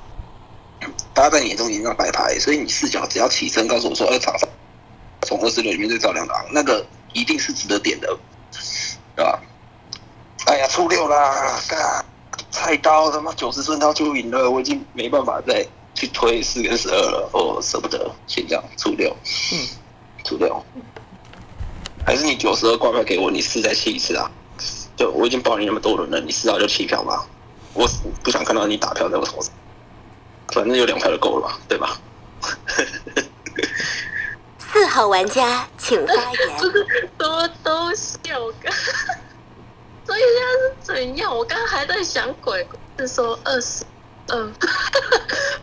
[1.13, 4.49] 大家在眼中一定是白牌，所以你视角只要起身告诉我说，二场上
[5.23, 8.17] 从二十六里面再找两张，那个一定是值得点的，
[9.17, 9.43] 对吧？
[10.47, 12.05] 哎呀，初六啦，干
[12.53, 19.15] 菜刀他妈九十寸刀就赢了，我已经没办法再去推四跟十二了，我舍不得，先这样初六，
[19.53, 19.67] 嗯，
[20.23, 20.65] 初六，
[22.07, 24.31] 还是你九十二挂票给我，你试再弃一次啊？
[25.01, 27.27] 就我已经保你那么多轮了，你四号就弃票吧，
[27.73, 27.89] 我
[28.23, 29.51] 不想看到你打票在我头上，
[30.49, 31.99] 反正有两票就够了吧，对吧？
[34.59, 36.35] 四号玩家请发言。
[37.19, 38.19] 什么东西？
[38.33, 38.71] 我刚，
[40.05, 40.29] 所以现
[40.85, 41.35] 在是怎样？
[41.35, 43.83] 我刚刚还在想鬼是说二十
[44.29, 44.37] 二，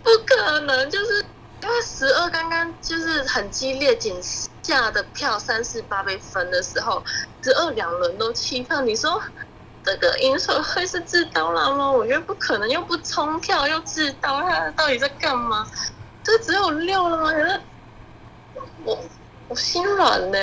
[0.01, 1.23] 不可能，就是
[1.61, 4.15] 因为十二刚刚就是很激烈减
[4.61, 7.03] 下的票三四八被分的时候，
[7.41, 9.21] 十二两轮都弃票，你说
[9.83, 11.91] 这个银手会是自刀狼吗？
[11.91, 15.67] 我觉得不可能，又不冲票又自刀，他到底在干嘛？
[16.23, 17.31] 这只有六了吗？
[17.31, 17.61] 可是
[18.83, 18.99] 我
[19.47, 20.37] 我心软呢，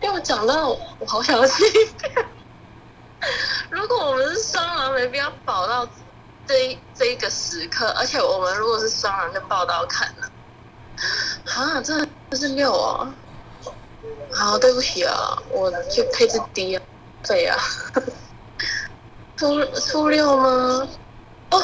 [0.00, 1.62] 因为我讲到我好想要弃
[1.98, 2.24] 票。
[3.70, 5.88] 如果我们是双狼，没必要保到
[6.46, 10.30] 这一这一个时刻，而且我们如果是双狼，就报到看了。
[11.56, 13.12] 啊，这这是六哦。
[14.32, 16.82] 好，对不起啊，我就配置低啊，
[17.26, 17.58] 对啊、
[19.36, 20.88] 初初六吗？
[21.50, 21.62] 哦，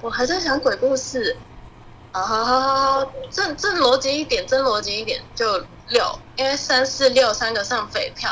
[0.00, 1.36] 我还在想鬼故事。
[2.12, 8.30] 啊好好好，正正逻辑一点，正逻辑一点，就六，因为三四六三个上匪票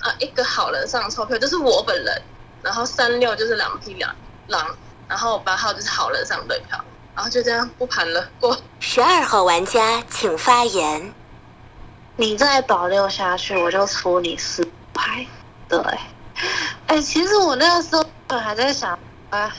[0.00, 2.22] 啊，一个好人上钞票，就是我本人，
[2.62, 4.14] 然后三六就是两匹两
[4.46, 4.76] 狼，
[5.08, 6.82] 然后八号就是好人上对票，
[7.16, 8.56] 然后就这样不盘了过。
[8.78, 11.12] 十二号玩家请发言。
[12.16, 15.26] 你再保留下去，我就出你四牌。
[15.68, 15.78] 对，
[16.86, 18.04] 哎、其实我那个时候
[18.38, 18.98] 还在想，
[19.30, 19.50] 哎，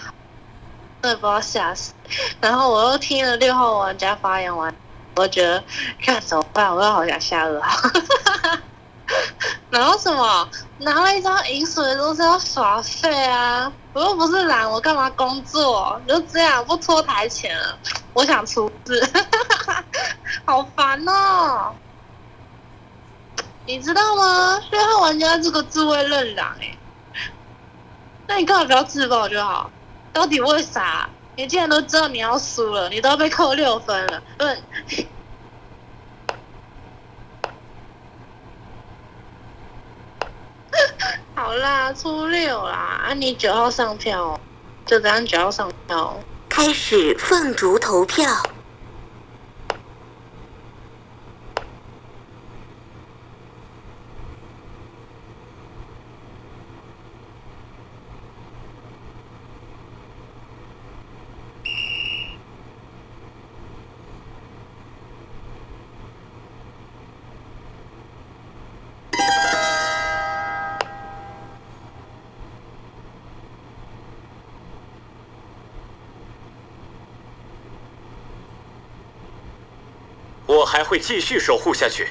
[1.02, 1.94] 真的不知道吓死。
[2.40, 4.74] 然后我又听了六号玩家发言完，
[5.16, 5.64] 我觉得
[6.02, 7.90] 看怎么办，我又好想下二号。
[9.70, 10.50] 然后什么
[10.80, 13.72] 拿了一张饮水都是要耍废啊！
[13.94, 16.02] 我又不是懒，我干嘛工作？
[16.08, 17.78] 就这样不拖台前了，
[18.14, 19.10] 我想出事，
[20.46, 21.74] 好烦哦！
[23.66, 24.60] 你知道吗？
[24.72, 26.78] 六号玩家这个自卫认狼哎、
[28.28, 29.72] 那你干嘛不要自爆就好？
[30.14, 31.10] 到底为啥？
[31.36, 34.64] 你既然都知道你要输了，你都要被扣六分了，嗯。
[41.36, 44.40] 好啦，初六啦，啊，你九号上票，
[44.86, 46.20] 就这样九号上票。
[46.50, 48.26] 开始凤竹投票。
[80.50, 82.08] 我还会继续守护下去。